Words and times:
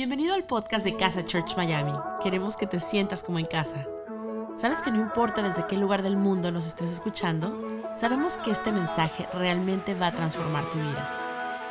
Bienvenido 0.00 0.34
al 0.34 0.44
podcast 0.44 0.82
de 0.82 0.96
Casa 0.96 1.26
Church 1.26 1.58
Miami. 1.58 1.92
Queremos 2.22 2.56
que 2.56 2.66
te 2.66 2.80
sientas 2.80 3.22
como 3.22 3.38
en 3.38 3.44
casa. 3.44 3.86
¿Sabes 4.56 4.78
que 4.78 4.90
no 4.90 4.96
importa 4.96 5.42
desde 5.42 5.66
qué 5.66 5.76
lugar 5.76 6.00
del 6.00 6.16
mundo 6.16 6.50
nos 6.50 6.66
estés 6.66 6.90
escuchando? 6.90 7.52
Sabemos 7.94 8.38
que 8.38 8.50
este 8.50 8.72
mensaje 8.72 9.28
realmente 9.34 9.92
va 9.92 10.06
a 10.06 10.12
transformar 10.12 10.64
tu 10.70 10.78
vida. 10.78 11.06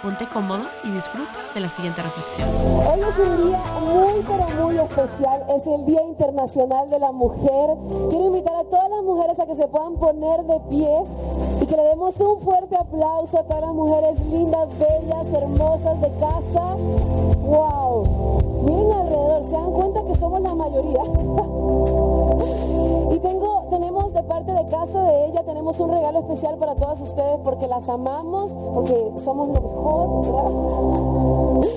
Ponte 0.04 0.28
cómodo 0.28 0.62
y 0.84 0.92
disfruta 0.92 1.34
de 1.55 1.60
la 1.60 1.70
siguiente 1.70 2.04
reflexión. 2.04 2.47
Hoy 2.47 3.00
es 3.00 3.18
un 3.18 3.47
día 3.47 3.63
muy 3.81 4.23
pero 4.23 4.64
muy 4.64 4.77
especial, 4.77 5.43
es 5.57 5.66
el 5.66 5.86
Día 5.88 6.04
Internacional 6.04 6.88
de 6.89 7.00
la 7.00 7.11
Mujer. 7.11 7.75
Quiero 8.09 8.27
invitar 8.27 8.55
a 8.55 8.64
todas 8.64 8.89
las 8.91 9.04
mujeres 9.04 9.39
a 9.39 9.46
que 9.48 9.55
se 9.55 9.68
puedan 9.68 9.96
poner 9.96 10.43
de 10.43 10.59
pie 10.70 11.04
y 11.61 11.66
que 11.66 11.75
le 11.75 11.84
demos 11.84 12.16
un 12.20 12.39
fuerte 12.41 12.77
aplauso 12.77 13.39
a 13.39 13.43
todas 13.43 13.61
las 13.61 13.73
mujeres 13.73 14.20
lindas, 14.27 14.70
bellas, 14.77 15.34
hermosas 15.34 16.00
de 16.00 16.09
casa. 16.20 16.75
¡Wow! 17.50 18.19
Se 19.50 19.55
dan 19.55 19.71
cuenta 19.71 20.04
que 20.04 20.13
somos 20.16 20.41
la 20.41 20.53
mayoría. 20.53 21.02
y 23.16 23.20
tengo, 23.20 23.63
tenemos 23.71 24.13
de 24.13 24.21
parte 24.21 24.52
de 24.52 24.67
casa 24.67 25.03
de 25.03 25.26
ella, 25.26 25.41
tenemos 25.44 25.80
un 25.80 25.90
regalo 25.90 26.20
especial 26.20 26.57
para 26.57 26.76
todas 26.76 27.02
ustedes 27.02 27.40
porque 27.44 27.67
las 27.67 27.90
amamos, 27.90 28.52
porque 28.76 29.12
somos 29.17 29.48
lo 29.48 29.59
mejor. 29.59 31.67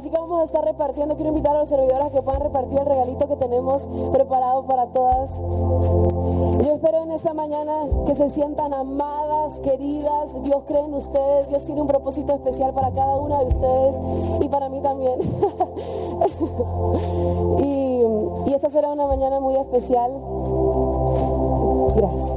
Así 0.00 0.08
que 0.08 0.16
vamos 0.16 0.40
a 0.40 0.44
estar 0.44 0.64
repartiendo. 0.64 1.14
Quiero 1.14 1.28
invitar 1.28 1.54
a 1.54 1.60
los 1.60 1.68
servidores 1.68 2.10
que 2.10 2.22
puedan 2.22 2.40
repartir 2.40 2.78
el 2.78 2.86
regalito 2.86 3.28
que 3.28 3.36
tenemos 3.36 3.86
preparado 4.10 4.64
para 4.64 4.86
todas. 4.86 5.28
Yo 6.64 6.72
espero 6.72 7.02
en 7.02 7.10
esta 7.10 7.34
mañana 7.34 7.84
que 8.06 8.14
se 8.14 8.30
sientan 8.30 8.72
amadas, 8.72 9.58
queridas. 9.58 10.42
Dios 10.42 10.62
cree 10.66 10.86
en 10.86 10.94
ustedes. 10.94 11.48
Dios 11.48 11.66
tiene 11.66 11.82
un 11.82 11.86
propósito 11.86 12.32
especial 12.32 12.72
para 12.72 12.92
cada 12.92 13.18
una 13.18 13.40
de 13.40 13.48
ustedes 13.48 13.96
y 14.40 14.48
para 14.48 14.70
mí 14.70 14.80
también. 14.80 15.20
y, 17.62 18.50
y 18.50 18.54
esta 18.54 18.70
será 18.70 18.92
una 18.92 19.06
mañana 19.06 19.38
muy 19.38 19.56
especial. 19.56 20.12
Gracias. 21.94 22.32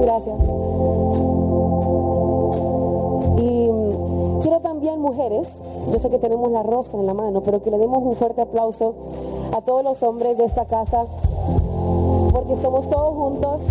Gracias. 0.00 0.55
Mujeres, 5.06 5.48
yo 5.92 5.98
sé 6.00 6.10
que 6.10 6.18
tenemos 6.18 6.50
la 6.50 6.64
rosa 6.64 6.96
en 6.96 7.06
la 7.06 7.14
mano, 7.14 7.40
pero 7.42 7.62
que 7.62 7.70
le 7.70 7.78
demos 7.78 8.02
un 8.02 8.14
fuerte 8.14 8.40
aplauso 8.40 8.94
a 9.56 9.60
todos 9.60 9.84
los 9.84 10.02
hombres 10.02 10.36
de 10.36 10.44
esta 10.44 10.64
casa, 10.64 11.04
porque 12.32 12.56
somos 12.56 12.90
todos 12.90 13.14
juntos 13.14 13.62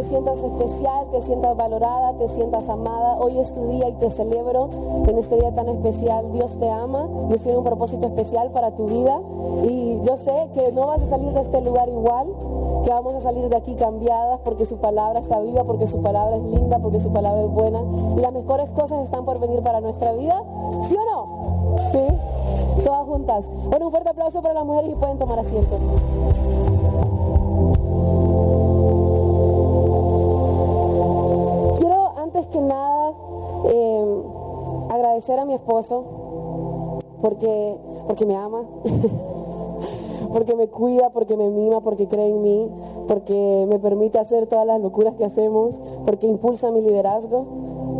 te 0.00 0.08
sientas 0.08 0.42
especial, 0.42 1.08
te 1.10 1.20
sientas 1.20 1.54
valorada, 1.58 2.14
te 2.14 2.26
sientas 2.30 2.66
amada. 2.70 3.18
Hoy 3.18 3.38
es 3.38 3.52
tu 3.52 3.66
día 3.66 3.86
y 3.86 3.92
te 3.92 4.08
celebro 4.08 4.70
en 5.06 5.18
este 5.18 5.36
día 5.36 5.54
tan 5.54 5.68
especial. 5.68 6.32
Dios 6.32 6.52
te 6.58 6.70
ama, 6.70 7.06
Dios 7.28 7.42
tiene 7.42 7.58
un 7.58 7.64
propósito 7.64 8.06
especial 8.06 8.50
para 8.50 8.70
tu 8.70 8.86
vida 8.86 9.20
y 9.62 10.00
yo 10.02 10.16
sé 10.16 10.48
que 10.54 10.72
no 10.72 10.86
vas 10.86 11.02
a 11.02 11.06
salir 11.06 11.34
de 11.34 11.42
este 11.42 11.60
lugar 11.60 11.90
igual, 11.90 12.28
que 12.82 12.88
vamos 12.88 13.14
a 13.14 13.20
salir 13.20 13.46
de 13.50 13.56
aquí 13.56 13.74
cambiadas 13.74 14.40
porque 14.42 14.64
su 14.64 14.78
palabra 14.78 15.20
está 15.20 15.38
viva, 15.40 15.64
porque 15.64 15.86
su 15.86 16.00
palabra 16.00 16.36
es 16.36 16.44
linda, 16.44 16.78
porque 16.78 16.98
su 16.98 17.10
palabra 17.10 17.42
es 17.42 17.50
buena 17.50 17.82
y 18.16 18.20
las 18.20 18.32
mejores 18.32 18.70
cosas 18.70 19.02
están 19.02 19.26
por 19.26 19.38
venir 19.38 19.60
para 19.62 19.82
nuestra 19.82 20.12
vida. 20.12 20.42
¿Sí 20.88 20.96
o 20.96 21.04
no? 21.04 21.76
¿Sí? 21.92 22.82
Todas 22.82 23.06
juntas. 23.06 23.44
Bueno, 23.68 23.84
un 23.84 23.90
fuerte 23.90 24.08
aplauso 24.08 24.40
para 24.40 24.54
las 24.54 24.64
mujeres 24.64 24.92
y 24.92 24.94
pueden 24.94 25.18
tomar 25.18 25.40
asiento. 25.40 25.76
Agradecer 35.20 35.38
a 35.38 35.44
mi 35.44 35.52
esposo 35.52 36.98
porque, 37.20 37.76
porque 38.06 38.24
me 38.24 38.36
ama, 38.36 38.62
porque 40.32 40.54
me 40.54 40.68
cuida, 40.68 41.10
porque 41.10 41.36
me 41.36 41.50
mima, 41.50 41.80
porque 41.82 42.08
cree 42.08 42.30
en 42.30 42.42
mí, 42.42 42.68
porque 43.06 43.66
me 43.68 43.78
permite 43.78 44.18
hacer 44.18 44.46
todas 44.46 44.66
las 44.66 44.80
locuras 44.80 45.14
que 45.16 45.26
hacemos, 45.26 45.76
porque 46.06 46.26
impulsa 46.26 46.70
mi 46.70 46.80
liderazgo, 46.80 47.44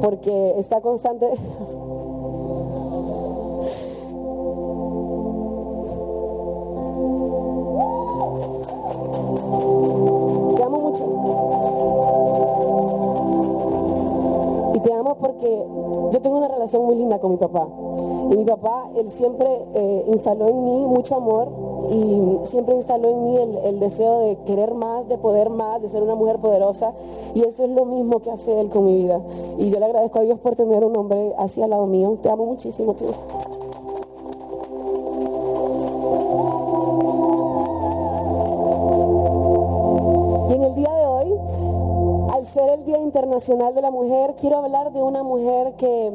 porque 0.01 0.55
está 0.59 0.81
constante. 0.81 1.29
porque 15.21 15.65
yo 16.13 16.21
tengo 16.21 16.39
una 16.39 16.49
relación 16.49 16.85
muy 16.85 16.97
linda 16.97 17.19
con 17.19 17.33
mi 17.33 17.37
papá. 17.37 17.69
Y 18.31 18.37
mi 18.37 18.45
papá, 18.45 18.89
él 18.97 19.11
siempre 19.11 19.47
eh, 19.75 20.05
instaló 20.09 20.49
en 20.49 20.65
mí 20.65 20.87
mucho 20.87 21.17
amor 21.17 21.49
y 21.91 22.39
siempre 22.45 22.75
instaló 22.75 23.09
en 23.11 23.25
mí 23.25 23.37
el, 23.37 23.81
deseo 23.81 24.21
de 24.21 24.37
querer 24.47 24.75
más, 24.75 25.09
de 25.09 25.19
poder 25.19 25.51
más, 25.51 25.83
de 25.83 25.89
ser 25.89 26.03
una 26.03 26.15
mujer 26.15 26.39
poderosa. 26.39 26.93
Y 27.35 27.43
eso 27.43 27.65
es 27.65 27.71
lo 27.71 27.85
mismo 27.85 28.21
que 28.21 28.31
hace 28.31 28.61
él 28.61 28.69
con 28.69 28.85
mi 28.85 28.95
vida. 28.95 29.21
Y 29.59 29.71
yo 29.71 29.79
le 29.79 29.87
agradezco 29.87 30.19
a 30.19 30.23
Dios 30.23 30.39
por 30.39 30.55
tener 30.55 30.85
un 30.85 30.97
hombre 30.97 31.35
así 31.39 31.63
al 31.63 31.71
lado 31.71 31.87
mío. 31.87 32.17
Te 32.23 32.31
amo 32.31 32.47
muchísimo, 32.47 32.95
tío. 32.95 33.11
Internacional 43.31 43.73
de 43.77 43.81
la 43.81 43.93
Mujer, 43.93 44.35
quiero 44.41 44.57
hablar 44.57 44.93
de 44.93 45.05
una 45.05 45.23
mujer 45.23 45.75
que, 45.75 46.13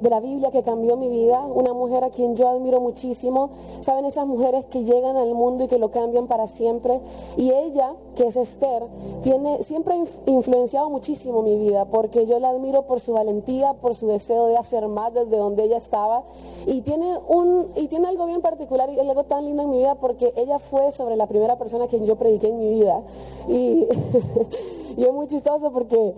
de 0.00 0.10
la 0.10 0.20
Biblia 0.20 0.50
que 0.50 0.62
cambió 0.62 0.96
mi 0.96 1.10
vida, 1.10 1.44
una 1.44 1.74
mujer 1.74 2.02
a 2.02 2.08
quien 2.08 2.34
yo 2.34 2.48
admiro 2.48 2.80
muchísimo. 2.80 3.50
Saben 3.82 4.06
esas 4.06 4.26
mujeres 4.26 4.64
que 4.70 4.84
llegan 4.84 5.18
al 5.18 5.34
mundo 5.34 5.64
y 5.64 5.68
que 5.68 5.78
lo 5.78 5.90
cambian 5.90 6.28
para 6.28 6.48
siempre. 6.48 7.00
Y 7.36 7.50
ella, 7.50 7.92
que 8.16 8.26
es 8.28 8.36
Esther, 8.36 8.84
tiene, 9.22 9.62
siempre 9.64 9.94
ha 9.94 10.30
influenciado 10.30 10.88
muchísimo 10.88 11.42
mi 11.42 11.56
vida, 11.56 11.84
porque 11.84 12.24
yo 12.24 12.40
la 12.40 12.48
admiro 12.48 12.86
por 12.86 13.00
su 13.00 13.12
valentía, 13.12 13.74
por 13.74 13.94
su 13.94 14.06
deseo 14.06 14.46
de 14.46 14.56
hacer 14.56 14.88
más 14.88 15.12
desde 15.12 15.36
donde 15.36 15.64
ella 15.64 15.76
estaba. 15.76 16.22
Y 16.66 16.80
tiene, 16.80 17.18
un, 17.28 17.68
y 17.76 17.88
tiene 17.88 18.08
algo 18.08 18.24
bien 18.24 18.40
particular 18.40 18.88
y 18.88 18.98
algo 18.98 19.24
tan 19.24 19.44
lindo 19.44 19.62
en 19.64 19.70
mi 19.70 19.76
vida, 19.76 19.96
porque 19.96 20.32
ella 20.36 20.58
fue 20.58 20.90
sobre 20.92 21.16
la 21.16 21.26
primera 21.26 21.58
persona 21.58 21.84
a 21.84 21.88
quien 21.88 22.06
yo 22.06 22.16
prediqué 22.16 22.48
en 22.48 22.58
mi 22.58 22.70
vida. 22.70 23.02
Y 23.46 23.86
Y 24.96 25.04
es 25.04 25.12
muy 25.12 25.26
chistoso 25.28 25.70
porque 25.70 26.14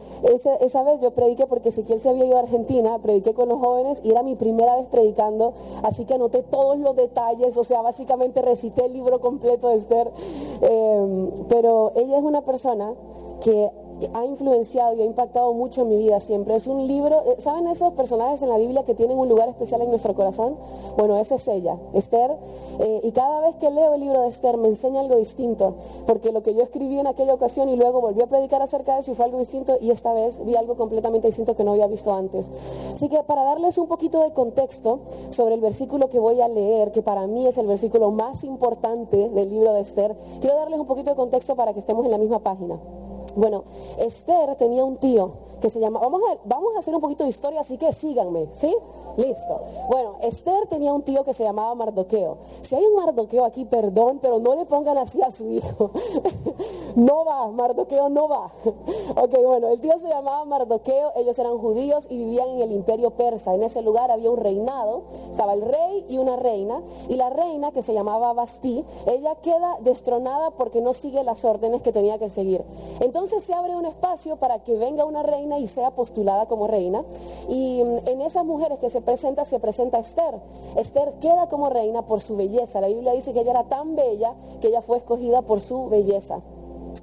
esa, 0.60 0.82
vez 0.82 1.00
yo 1.00 1.10
prediqué 1.12 1.46
porque 1.46 1.70
Ezequiel 1.70 2.00
se 2.00 2.08
había 2.08 2.24
ido 2.24 2.36
a 2.36 2.40
Argentina, 2.40 2.98
prediqué 2.98 3.34
con 3.34 3.48
los 3.48 3.58
jóvenes 3.58 4.00
y 4.02 4.10
era 4.10 4.22
mi 4.22 4.34
primera 4.34 4.76
vez 4.76 4.86
predicando, 4.90 5.54
así 5.82 6.04
que 6.04 6.14
anoté 6.14 6.42
todos 6.42 6.78
los 6.78 6.96
detalles, 6.96 7.56
o 7.56 7.64
sea, 7.64 7.82
básicamente 7.82 8.42
recité 8.42 8.86
el 8.86 8.92
libro 8.92 9.20
completo 9.20 9.68
de 9.68 9.76
Esther. 9.76 10.10
Eh, 10.62 11.28
pero 11.48 11.92
ella 11.96 12.18
es 12.18 12.24
una 12.24 12.42
persona 12.42 12.94
que 13.42 13.70
ha 14.14 14.24
influenciado 14.24 14.94
y 14.94 15.02
ha 15.02 15.04
impactado 15.04 15.52
mucho 15.52 15.82
en 15.82 15.88
mi 15.88 15.96
vida 15.96 16.20
siempre. 16.20 16.56
Es 16.56 16.66
un 16.66 16.86
libro, 16.86 17.22
eh, 17.26 17.36
¿saben 17.38 17.66
esos 17.66 17.92
personajes 17.94 18.42
en 18.42 18.48
la 18.48 18.58
Biblia 18.58 18.84
que 18.84 18.94
tienen 18.94 19.18
un 19.18 19.28
lugar 19.28 19.48
especial 19.48 19.82
en 19.82 19.90
nuestro 19.90 20.14
corazón? 20.14 20.56
Bueno, 20.96 21.16
esa 21.16 21.36
es 21.36 21.46
ella, 21.48 21.76
Esther. 21.92 22.36
Eh, 22.80 23.00
y 23.04 23.12
cada 23.12 23.40
vez 23.40 23.56
que 23.56 23.70
leo 23.70 23.94
el 23.94 24.00
libro 24.00 24.22
de 24.22 24.28
Esther 24.28 24.56
me 24.56 24.68
enseña 24.68 25.00
algo 25.00 25.16
distinto, 25.16 25.74
porque 26.06 26.32
lo 26.32 26.42
que 26.42 26.54
yo 26.54 26.62
escribí 26.62 26.98
en 26.98 27.06
aquella 27.06 27.34
ocasión 27.34 27.68
y 27.68 27.76
luego 27.76 28.00
volví 28.00 28.22
a 28.22 28.26
predicar 28.26 28.62
acerca 28.62 28.94
de 28.94 29.00
eso 29.00 29.14
fue 29.14 29.24
algo 29.24 29.38
distinto 29.38 29.76
y 29.80 29.90
esta 29.90 30.12
vez 30.12 30.42
vi 30.44 30.56
algo 30.56 30.76
completamente 30.76 31.26
distinto 31.28 31.54
que 31.54 31.64
no 31.64 31.72
había 31.72 31.86
visto 31.86 32.12
antes. 32.12 32.46
Así 32.94 33.08
que 33.08 33.22
para 33.22 33.44
darles 33.44 33.78
un 33.78 33.86
poquito 33.86 34.22
de 34.22 34.32
contexto 34.32 35.00
sobre 35.30 35.54
el 35.54 35.60
versículo 35.60 36.08
que 36.08 36.18
voy 36.18 36.40
a 36.40 36.48
leer, 36.48 36.92
que 36.92 37.02
para 37.02 37.26
mí 37.26 37.46
es 37.46 37.58
el 37.58 37.66
versículo 37.66 38.10
más 38.10 38.44
importante 38.44 39.28
del 39.28 39.50
libro 39.50 39.74
de 39.74 39.80
Esther, 39.80 40.16
quiero 40.40 40.56
darles 40.56 40.80
un 40.80 40.86
poquito 40.86 41.10
de 41.10 41.16
contexto 41.16 41.56
para 41.56 41.72
que 41.72 41.80
estemos 41.80 42.04
en 42.04 42.10
la 42.10 42.18
misma 42.18 42.38
página. 42.38 42.78
Bueno, 43.36 43.64
Esther 43.98 44.56
tenía 44.56 44.84
un 44.84 44.96
tío 44.96 45.32
que 45.62 45.70
se 45.70 45.80
llama, 45.80 46.00
vamos 46.00 46.76
a, 46.76 46.78
hacer 46.80 46.94
un 46.94 47.00
poquito 47.00 47.22
de 47.22 47.30
historia, 47.30 47.60
así 47.60 47.78
que 47.78 47.92
síganme, 47.92 48.48
¿sí? 48.58 48.76
Listo. 49.16 49.60
Bueno, 49.90 50.16
Esther 50.22 50.66
tenía 50.68 50.92
un 50.92 51.02
tío 51.02 51.22
que 51.22 51.34
se 51.34 51.44
llamaba 51.44 51.74
Mardoqueo. 51.74 52.38
Si 52.62 52.74
hay 52.74 52.84
un 52.84 52.96
Mardoqueo 52.96 53.44
aquí, 53.44 53.64
perdón, 53.66 54.18
pero 54.22 54.38
no 54.38 54.54
le 54.54 54.64
pongan 54.64 54.96
así 54.96 55.20
a 55.22 55.30
su 55.30 55.50
hijo. 55.52 55.90
no 56.96 57.24
va, 57.24 57.46
Mardoqueo 57.48 58.08
no 58.08 58.26
va. 58.26 58.50
ok, 59.22 59.38
bueno, 59.44 59.68
el 59.68 59.80
tío 59.80 59.98
se 60.00 60.08
llamaba 60.08 60.44
Mardoqueo, 60.46 61.12
ellos 61.14 61.38
eran 61.38 61.58
judíos 61.58 62.06
y 62.08 62.16
vivían 62.16 62.48
en 62.48 62.62
el 62.62 62.72
imperio 62.72 63.10
persa. 63.10 63.54
En 63.54 63.62
ese 63.62 63.82
lugar 63.82 64.10
había 64.10 64.30
un 64.30 64.38
reinado, 64.38 65.02
estaba 65.30 65.52
el 65.52 65.60
rey 65.60 66.06
y 66.08 66.16
una 66.16 66.36
reina, 66.36 66.80
y 67.08 67.16
la 67.16 67.30
reina, 67.30 67.70
que 67.70 67.82
se 67.82 67.92
llamaba 67.92 68.32
Bastí, 68.32 68.84
ella 69.06 69.36
queda 69.36 69.76
destronada 69.80 70.52
porque 70.52 70.80
no 70.80 70.94
sigue 70.94 71.22
las 71.22 71.44
órdenes 71.44 71.82
que 71.82 71.92
tenía 71.92 72.18
que 72.18 72.30
seguir. 72.30 72.64
Entonces 73.00 73.21
se 73.28 73.54
abre 73.54 73.76
un 73.76 73.84
espacio 73.84 74.36
para 74.36 74.60
que 74.60 74.76
venga 74.76 75.04
una 75.04 75.22
reina 75.22 75.58
y 75.58 75.68
sea 75.68 75.90
postulada 75.90 76.46
como 76.46 76.66
reina, 76.66 77.04
y 77.48 77.82
mm, 77.82 78.08
en 78.08 78.20
esas 78.22 78.44
mujeres 78.44 78.78
que 78.78 78.90
se 78.90 79.00
presenta, 79.00 79.44
se 79.44 79.60
presenta 79.60 79.98
Esther. 79.98 80.34
Esther 80.76 81.12
queda 81.20 81.48
como 81.48 81.70
reina 81.70 82.02
por 82.02 82.20
su 82.20 82.36
belleza. 82.36 82.80
La 82.80 82.88
Biblia 82.88 83.12
dice 83.12 83.32
que 83.32 83.40
ella 83.40 83.52
era 83.52 83.64
tan 83.64 83.96
bella 83.96 84.34
que 84.60 84.68
ella 84.68 84.82
fue 84.82 84.98
escogida 84.98 85.42
por 85.42 85.60
su 85.60 85.88
belleza. 85.88 86.40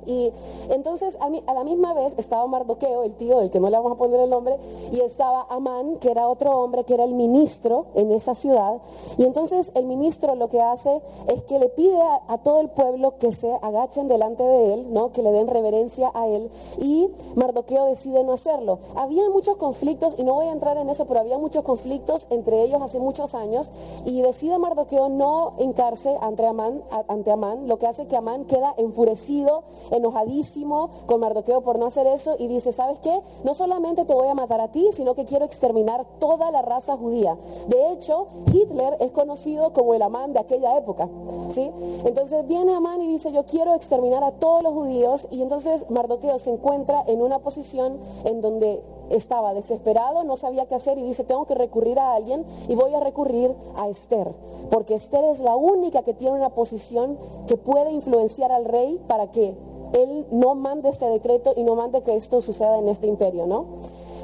Y 0.05 0.31
entonces 0.69 1.17
a, 1.19 1.53
la 1.53 1.63
misma 1.63 1.93
vez 1.93 2.13
estaba 2.17 2.45
Mardoqueo, 2.47 3.03
el 3.03 3.13
tío 3.13 3.39
del 3.39 3.49
que 3.49 3.59
no 3.59 3.69
le 3.69 3.77
vamos 3.77 3.93
a 3.93 3.95
poner 3.95 4.19
el 4.19 4.29
nombre, 4.29 4.57
y 4.91 4.99
estaba 5.01 5.45
Amán, 5.49 5.97
que 5.97 6.11
era 6.11 6.27
otro 6.27 6.51
hombre, 6.57 6.83
que 6.83 6.93
era 6.93 7.03
el 7.03 7.13
ministro 7.13 7.87
en 7.95 8.11
esa 8.11 8.35
ciudad. 8.35 8.79
Y 9.17 9.23
entonces 9.23 9.71
el 9.75 9.85
ministro 9.85 10.35
lo 10.35 10.49
que 10.49 10.61
hace 10.61 11.01
es 11.27 11.43
que 11.43 11.59
le 11.59 11.69
pide 11.69 11.99
a, 12.27 12.37
todo 12.39 12.61
el 12.61 12.69
pueblo 12.69 13.17
que 13.17 13.33
se 13.33 13.51
agachen 13.61 14.07
delante 14.07 14.43
de 14.43 14.73
él, 14.73 14.93
¿no? 14.93 15.11
que 15.11 15.21
le 15.21 15.31
den 15.31 15.47
reverencia 15.47 16.11
a 16.13 16.27
él, 16.27 16.49
y 16.79 17.09
Mardoqueo 17.35 17.85
decide 17.85 18.23
no 18.23 18.33
hacerlo. 18.33 18.79
Había 18.95 19.29
muchos 19.29 19.57
conflictos, 19.57 20.15
y 20.17 20.23
no 20.23 20.33
voy 20.33 20.47
a 20.47 20.51
entrar 20.51 20.77
en 20.77 20.89
eso, 20.89 21.05
pero 21.05 21.19
había 21.19 21.37
muchos 21.37 21.63
conflictos 21.63 22.27
entre 22.29 22.63
ellos 22.63 22.81
hace 22.81 22.99
muchos 22.99 23.35
años, 23.35 23.71
y 24.05 24.21
decide 24.21 24.57
Mardoqueo 24.57 25.09
no 25.09 25.53
hincarse 25.59 26.17
ante 26.21 26.45
Amán, 26.45 26.83
ante 27.07 27.31
Amán 27.31 27.67
lo 27.67 27.77
que 27.77 27.87
hace 27.87 28.07
que 28.07 28.15
Amán 28.15 28.45
queda 28.45 28.73
enfurecido, 28.77 29.63
enojadísimo 29.91 30.89
con 31.05 31.19
Mardoqueo 31.19 31.61
por 31.61 31.79
no 31.79 31.87
hacer 31.87 32.07
eso 32.07 32.35
y 32.37 32.47
dice, 32.47 32.71
¿sabes 32.71 32.99
qué? 32.99 33.21
No 33.43 33.53
solamente 33.53 34.05
te 34.05 34.13
voy 34.13 34.27
a 34.27 34.33
matar 34.33 34.61
a 34.61 34.69
ti, 34.69 34.89
sino 34.93 35.15
que 35.15 35.25
quiero 35.25 35.45
exterminar 35.45 36.05
toda 36.19 36.51
la 36.51 36.61
raza 36.61 36.97
judía. 36.97 37.37
De 37.67 37.91
hecho, 37.91 38.27
Hitler 38.51 38.97
es 38.99 39.11
conocido 39.11 39.73
como 39.73 39.93
el 39.93 40.01
Amán 40.01 40.33
de 40.33 40.39
aquella 40.39 40.77
época, 40.77 41.07
¿sí? 41.49 41.71
Entonces 42.05 42.47
viene 42.47 42.73
Amán 42.73 43.01
y 43.01 43.07
dice, 43.07 43.31
yo 43.31 43.45
quiero 43.45 43.73
exterminar 43.73 44.23
a 44.23 44.31
todos 44.31 44.63
los 44.63 44.73
judíos 44.73 45.27
y 45.31 45.41
entonces 45.41 45.85
Mardoqueo 45.89 46.39
se 46.39 46.51
encuentra 46.51 47.03
en 47.07 47.21
una 47.21 47.39
posición 47.39 47.97
en 48.25 48.41
donde 48.41 48.81
estaba 49.09 49.53
desesperado, 49.53 50.23
no 50.23 50.37
sabía 50.37 50.67
qué 50.67 50.75
hacer 50.75 50.97
y 50.97 51.03
dice, 51.03 51.23
tengo 51.23 51.45
que 51.45 51.55
recurrir 51.55 51.99
a 51.99 52.13
alguien 52.13 52.45
y 52.67 52.75
voy 52.75 52.93
a 52.93 52.99
recurrir 52.99 53.55
a 53.75 53.87
Esther, 53.89 54.31
porque 54.69 54.93
Esther 54.93 55.23
es 55.25 55.39
la 55.39 55.55
única 55.55 56.03
que 56.03 56.13
tiene 56.13 56.37
una 56.37 56.49
posición 56.49 57.17
que 57.47 57.57
puede 57.57 57.91
influenciar 57.91 58.51
al 58.51 58.65
rey 58.65 58.99
para 59.07 59.31
que 59.31 59.55
él 59.93 60.25
no 60.31 60.55
mande 60.55 60.89
este 60.89 61.05
decreto 61.05 61.53
y 61.55 61.63
no 61.63 61.75
mande 61.75 62.01
que 62.01 62.15
esto 62.15 62.41
suceda 62.41 62.77
en 62.77 62.89
este 62.89 63.07
imperio, 63.07 63.45
¿no? 63.45 63.65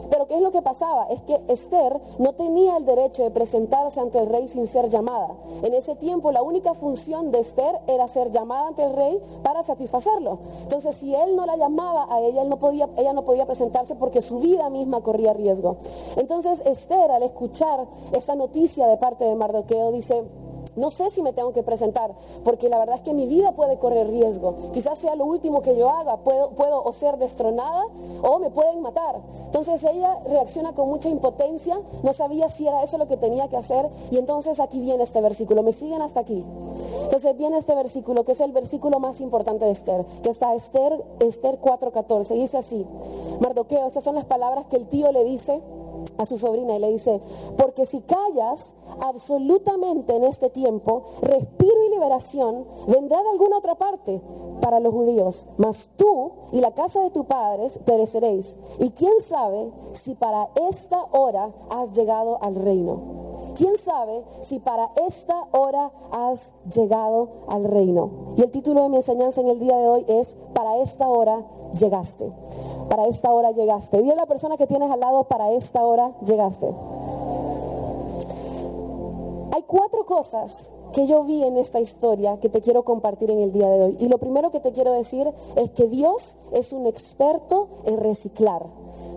Pero 0.10 0.28
¿qué 0.28 0.36
es 0.36 0.42
lo 0.42 0.52
que 0.52 0.62
pasaba? 0.62 1.08
Es 1.08 1.22
que 1.22 1.42
Esther 1.48 2.00
no 2.20 2.34
tenía 2.34 2.78
el 2.78 2.86
derecho 2.86 3.24
de 3.24 3.32
presentarse 3.32 4.00
ante 4.00 4.20
el 4.20 4.28
rey 4.28 4.48
sin 4.48 4.68
ser 4.68 4.90
llamada. 4.90 5.36
En 5.64 5.74
ese 5.74 5.96
tiempo 5.96 6.32
la 6.32 6.42
única 6.42 6.74
función 6.74 7.32
de 7.32 7.40
Esther 7.40 7.80
era 7.88 8.08
ser 8.08 8.32
llamada 8.32 8.68
ante 8.68 8.84
el 8.84 8.94
rey 8.94 9.20
para 9.44 9.64
satisfacerlo. 9.64 10.40
Entonces 10.62 10.96
si 10.98 11.16
él 11.16 11.36
no 11.36 11.46
la 11.46 11.58
llamaba 11.58 12.08
a 12.10 12.22
ella, 12.22 12.44
no 12.44 12.58
podía, 12.58 12.90
ella 12.98 13.14
no 13.14 13.24
podía 13.24 13.46
presentarse 13.46 13.96
porque 13.96 14.22
su 14.22 14.40
vida 14.40 14.70
misma 14.70 15.02
corría 15.02 15.34
riesgo. 15.34 15.78
Entonces 16.18 16.62
Esther 16.66 17.12
al 17.12 17.24
escuchar 17.24 17.88
esta 18.12 18.36
noticia 18.36 18.88
de 18.88 18.98
parte 18.98 19.26
de 19.26 19.36
Mardoqueo 19.36 19.92
dice, 19.92 20.24
no 20.76 20.92
sé 20.92 21.10
si 21.12 21.22
me 21.22 21.34
tengo 21.34 21.54
que 21.54 21.64
presentar, 21.64 22.14
porque 22.44 22.70
la 22.70 22.78
verdad 22.78 22.96
es 22.96 23.02
que 23.02 23.14
mi 23.14 23.26
vida 23.26 23.54
puede 23.54 23.78
correr 23.78 24.08
riesgo. 24.08 24.72
Quizás 24.74 24.98
sea 25.00 25.16
lo 25.16 25.26
último 25.26 25.62
que 25.62 25.76
yo 25.76 25.90
haga, 25.90 26.18
puedo, 26.18 26.52
puedo 26.52 26.84
o 26.84 26.94
ser 26.94 27.18
destronada 27.18 27.86
o 28.22 28.40
me 28.40 28.50
pueden 28.50 28.82
matar. 28.82 29.22
Entonces 29.46 29.84
ella 29.84 30.20
reacciona 30.26 30.74
con 30.74 30.90
mucha 30.90 31.10
impotencia, 31.10 31.80
no 32.04 32.14
sabía 32.14 32.50
si 32.50 32.68
era 32.68 32.84
eso 32.84 32.98
lo 32.98 33.08
que 33.08 33.18
tenía 33.18 33.48
que 33.48 33.58
hacer 33.58 33.90
y 34.12 34.18
entonces 34.18 34.60
aquí 34.60 34.80
viene 34.80 35.04
este 35.04 35.22
versículo, 35.22 35.64
me 35.64 35.72
siguen 35.72 36.02
hasta 36.02 36.20
aquí. 36.20 36.44
Entonces 37.04 37.38
viene 37.38 37.58
este 37.58 37.76
versículo, 37.76 38.26
que 38.26 38.34
es 38.34 38.42
el 38.42 38.52
versículo 38.52 39.00
más 39.00 39.22
importante 39.22 39.66
de 39.66 39.72
Esther, 39.72 40.06
que 40.24 40.30
está 40.30 40.54
Esther, 40.56 41.04
Esther 41.20 41.60
4.14, 41.62 42.34
dice 42.34 42.58
así, 42.58 42.86
Mardoqueo, 43.40 43.88
estas 43.88 44.04
son 44.04 44.16
las 44.16 44.26
palabras 44.26 44.66
que 44.70 44.78
el 44.78 44.88
tío 44.88 45.12
le 45.12 45.24
dice 45.24 45.62
a 46.18 46.26
su 46.26 46.38
sobrina 46.38 46.76
y 46.76 46.80
le 46.80 46.92
dice, 46.92 47.22
porque 47.58 47.86
si 47.86 48.02
callas 48.02 48.74
absolutamente 49.02 50.16
en 50.16 50.24
este 50.24 50.50
tiempo, 50.50 51.04
respiro 51.22 51.86
y 51.86 51.90
liberación 51.92 52.66
vendrá 52.88 53.22
de 53.22 53.30
alguna 53.30 53.58
otra 53.58 53.76
parte 53.76 54.22
para 54.62 54.80
los 54.80 54.94
judíos, 54.94 55.46
mas 55.58 55.90
tú 55.98 56.32
y 56.52 56.62
la 56.62 56.72
casa 56.72 57.02
de 57.02 57.12
tus 57.12 57.26
padres 57.26 57.80
pereceréis. 57.86 58.56
Y 58.80 58.92
quién 58.92 59.14
sabe 59.28 59.72
si 59.94 60.16
para 60.16 60.50
esta 60.70 61.04
hora 61.12 61.52
has 61.70 61.92
llegado 61.94 62.42
al 62.42 62.56
reino. 62.56 63.35
¿Quién 63.56 63.78
sabe 63.78 64.24
si 64.42 64.60
para 64.60 64.90
esta 65.08 65.48
hora 65.52 65.92
has 66.12 66.52
llegado 66.74 67.30
al 67.48 67.64
reino? 67.64 68.10
Y 68.36 68.42
el 68.42 68.52
título 68.52 68.84
de 68.84 68.90
mi 68.90 68.98
enseñanza 68.98 69.40
en 69.40 69.48
el 69.48 69.60
día 69.60 69.78
de 69.78 69.88
hoy 69.88 70.06
es, 70.08 70.36
para 70.54 70.78
esta 70.80 71.08
hora 71.08 71.46
llegaste. 71.80 72.32
Para 72.90 73.08
esta 73.08 73.32
hora 73.32 73.52
llegaste. 73.52 74.02
Dile 74.02 74.12
a 74.12 74.18
la 74.18 74.26
persona 74.26 74.58
que 74.58 74.68
tienes 74.68 74.92
al 74.92 75.00
lado, 75.00 75.24
para 75.24 75.52
esta 75.52 75.86
hora 75.86 76.12
llegaste. 76.26 76.68
Hay 79.54 79.64
cuatro 79.64 80.06
cosas 80.06 80.70
que 80.92 81.08
yo 81.08 81.24
vi 81.24 81.44
en 81.44 81.58
esta 81.58 81.80
historia 81.80 82.38
que 82.42 82.50
te 82.50 82.60
quiero 82.60 82.84
compartir 82.84 83.32
en 83.32 83.40
el 83.40 83.54
día 83.54 83.70
de 83.70 83.82
hoy. 83.82 83.98
Y 84.00 84.10
lo 84.10 84.18
primero 84.18 84.52
que 84.52 84.60
te 84.60 84.74
quiero 84.74 84.92
decir 84.92 85.32
es 85.56 85.72
que 85.72 85.88
Dios 85.88 86.36
es 86.52 86.74
un 86.74 86.88
experto 86.88 87.70
en 87.86 87.98
reciclar. 87.98 88.66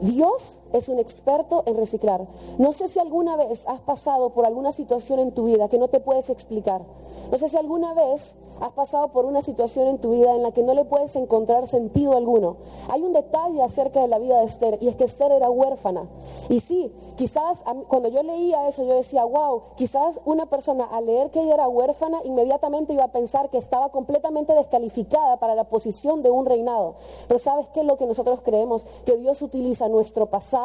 Dios 0.01 0.58
es 0.73 0.89
un 0.89 0.99
experto 0.99 1.63
en 1.67 1.77
reciclar. 1.77 2.27
No 2.59 2.73
sé 2.73 2.89
si 2.89 2.99
alguna 2.99 3.37
vez 3.37 3.67
has 3.67 3.81
pasado 3.81 4.31
por 4.31 4.47
alguna 4.47 4.73
situación 4.73 5.19
en 5.19 5.33
tu 5.33 5.45
vida 5.45 5.69
que 5.69 5.79
no 5.79 5.89
te 5.89 6.01
puedes 6.01 6.31
explicar. 6.31 6.83
No 7.31 7.39
sé 7.39 7.49
si 7.49 7.57
alguna 7.57 7.95
vez 7.95 8.35
has 8.61 8.73
pasado 8.73 9.09
por 9.09 9.25
una 9.25 9.43
situación 9.43 9.87
en 9.89 9.99
tu 9.99 10.13
vida 10.13 10.35
en 10.35 10.43
la 10.43 10.53
que 10.53 10.63
no 10.63 10.75
le 10.75 10.85
puedes 10.85 11.15
encontrar 11.17 11.67
sentido 11.67 12.17
alguno. 12.17 12.57
Hay 12.89 13.03
un 13.03 13.13
detalle 13.13 13.63
acerca 13.63 14.01
de 14.01 14.09
la 14.09 14.19
vida 14.19 14.39
de 14.39 14.45
Esther 14.45 14.79
y 14.81 14.89
es 14.89 14.97
que 14.97 15.05
Esther 15.05 15.33
era 15.33 15.51
huérfana. 15.51 16.09
Y 16.49 16.61
sí, 16.61 16.93
quizás 17.17 17.59
cuando 17.89 18.09
yo 18.09 18.23
leía 18.23 18.69
eso 18.69 18.85
yo 18.85 18.95
decía, 18.95 19.25
wow, 19.25 19.63
quizás 19.77 20.21
una 20.25 20.47
persona 20.47 20.85
al 20.85 21.07
leer 21.07 21.31
que 21.31 21.43
ella 21.43 21.55
era 21.55 21.69
huérfana 21.69 22.19
inmediatamente 22.25 22.93
iba 22.93 23.05
a 23.05 23.13
pensar 23.13 23.49
que 23.51 23.59
estaba 23.59 23.91
completamente 23.91 24.55
descalificada 24.55 25.37
para 25.37 25.55
la 25.55 25.65
posición 25.65 26.23
de 26.23 26.31
un 26.31 26.47
reinado. 26.47 26.95
Pero 27.27 27.39
¿sabes 27.39 27.67
qué 27.73 27.81
es 27.81 27.87
lo 27.87 27.97
que 27.97 28.07
nosotros 28.07 28.41
creemos? 28.43 28.87
Que 29.05 29.17
Dios 29.17 29.41
utiliza 29.43 29.89
nuestro 29.89 30.27
pasado, 30.27 30.58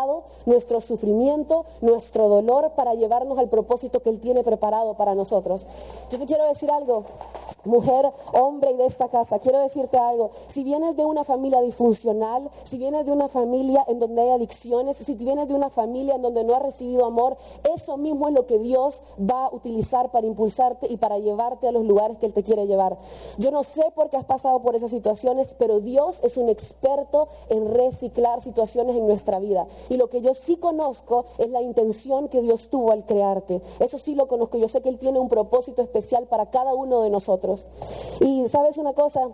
nuestro 0.45 0.81
sufrimiento, 0.81 1.65
nuestro 1.81 2.27
dolor 2.27 2.71
para 2.75 2.93
llevarnos 2.93 3.37
al 3.37 3.49
propósito 3.49 4.01
que 4.01 4.09
Él 4.09 4.19
tiene 4.19 4.43
preparado 4.43 4.95
para 4.95 5.15
nosotros. 5.15 5.65
Yo 6.11 6.19
te 6.19 6.25
quiero 6.25 6.45
decir 6.45 6.71
algo 6.71 7.03
mujer, 7.65 8.11
hombre 8.33 8.73
de 8.73 8.85
esta 8.85 9.07
casa, 9.07 9.39
quiero 9.39 9.59
decirte 9.59 9.97
algo. 9.97 10.31
Si 10.47 10.63
vienes 10.63 10.95
de 10.95 11.05
una 11.05 11.23
familia 11.23 11.61
disfuncional, 11.61 12.49
si 12.63 12.77
vienes 12.77 13.05
de 13.05 13.11
una 13.11 13.27
familia 13.27 13.83
en 13.87 13.99
donde 13.99 14.21
hay 14.21 14.29
adicciones, 14.31 14.97
si 14.97 15.13
vienes 15.15 15.47
de 15.47 15.53
una 15.53 15.69
familia 15.69 16.15
en 16.15 16.21
donde 16.21 16.43
no 16.43 16.55
has 16.55 16.61
recibido 16.61 17.05
amor, 17.05 17.37
eso 17.73 17.97
mismo 17.97 18.27
es 18.27 18.33
lo 18.33 18.45
que 18.45 18.59
Dios 18.59 19.01
va 19.19 19.45
a 19.45 19.55
utilizar 19.55 20.11
para 20.11 20.27
impulsarte 20.27 20.91
y 20.91 20.97
para 20.97 21.19
llevarte 21.19 21.67
a 21.67 21.71
los 21.71 21.85
lugares 21.85 22.17
que 22.17 22.25
Él 22.25 22.33
te 22.33 22.43
quiere 22.43 22.67
llevar. 22.67 22.97
Yo 23.37 23.51
no 23.51 23.63
sé 23.63 23.83
por 23.95 24.09
qué 24.09 24.17
has 24.17 24.25
pasado 24.25 24.61
por 24.61 24.75
esas 24.75 24.91
situaciones, 24.91 25.55
pero 25.57 25.79
Dios 25.79 26.19
es 26.23 26.37
un 26.37 26.49
experto 26.49 27.29
en 27.49 27.73
reciclar 27.73 28.41
situaciones 28.41 28.95
en 28.95 29.07
nuestra 29.07 29.39
vida. 29.39 29.67
Y 29.89 29.97
lo 29.97 30.09
que 30.09 30.21
yo 30.21 30.33
sí 30.33 30.57
conozco 30.57 31.25
es 31.37 31.49
la 31.49 31.61
intención 31.61 32.27
que 32.29 32.41
Dios 32.41 32.69
tuvo 32.69 32.91
al 32.91 33.05
crearte. 33.05 33.61
Eso 33.79 33.97
sí 33.97 34.15
lo 34.15 34.27
conozco. 34.27 34.57
Yo 34.57 34.67
sé 34.67 34.81
que 34.81 34.89
Él 34.89 34.97
tiene 34.97 35.19
un 35.19 35.29
propósito 35.29 35.81
especial 35.81 36.25
para 36.27 36.49
cada 36.49 36.73
uno 36.73 37.01
de 37.01 37.09
nosotros. 37.09 37.65
Y 38.19 38.47
sabes 38.49 38.77
una 38.77 38.93
cosa, 38.93 39.29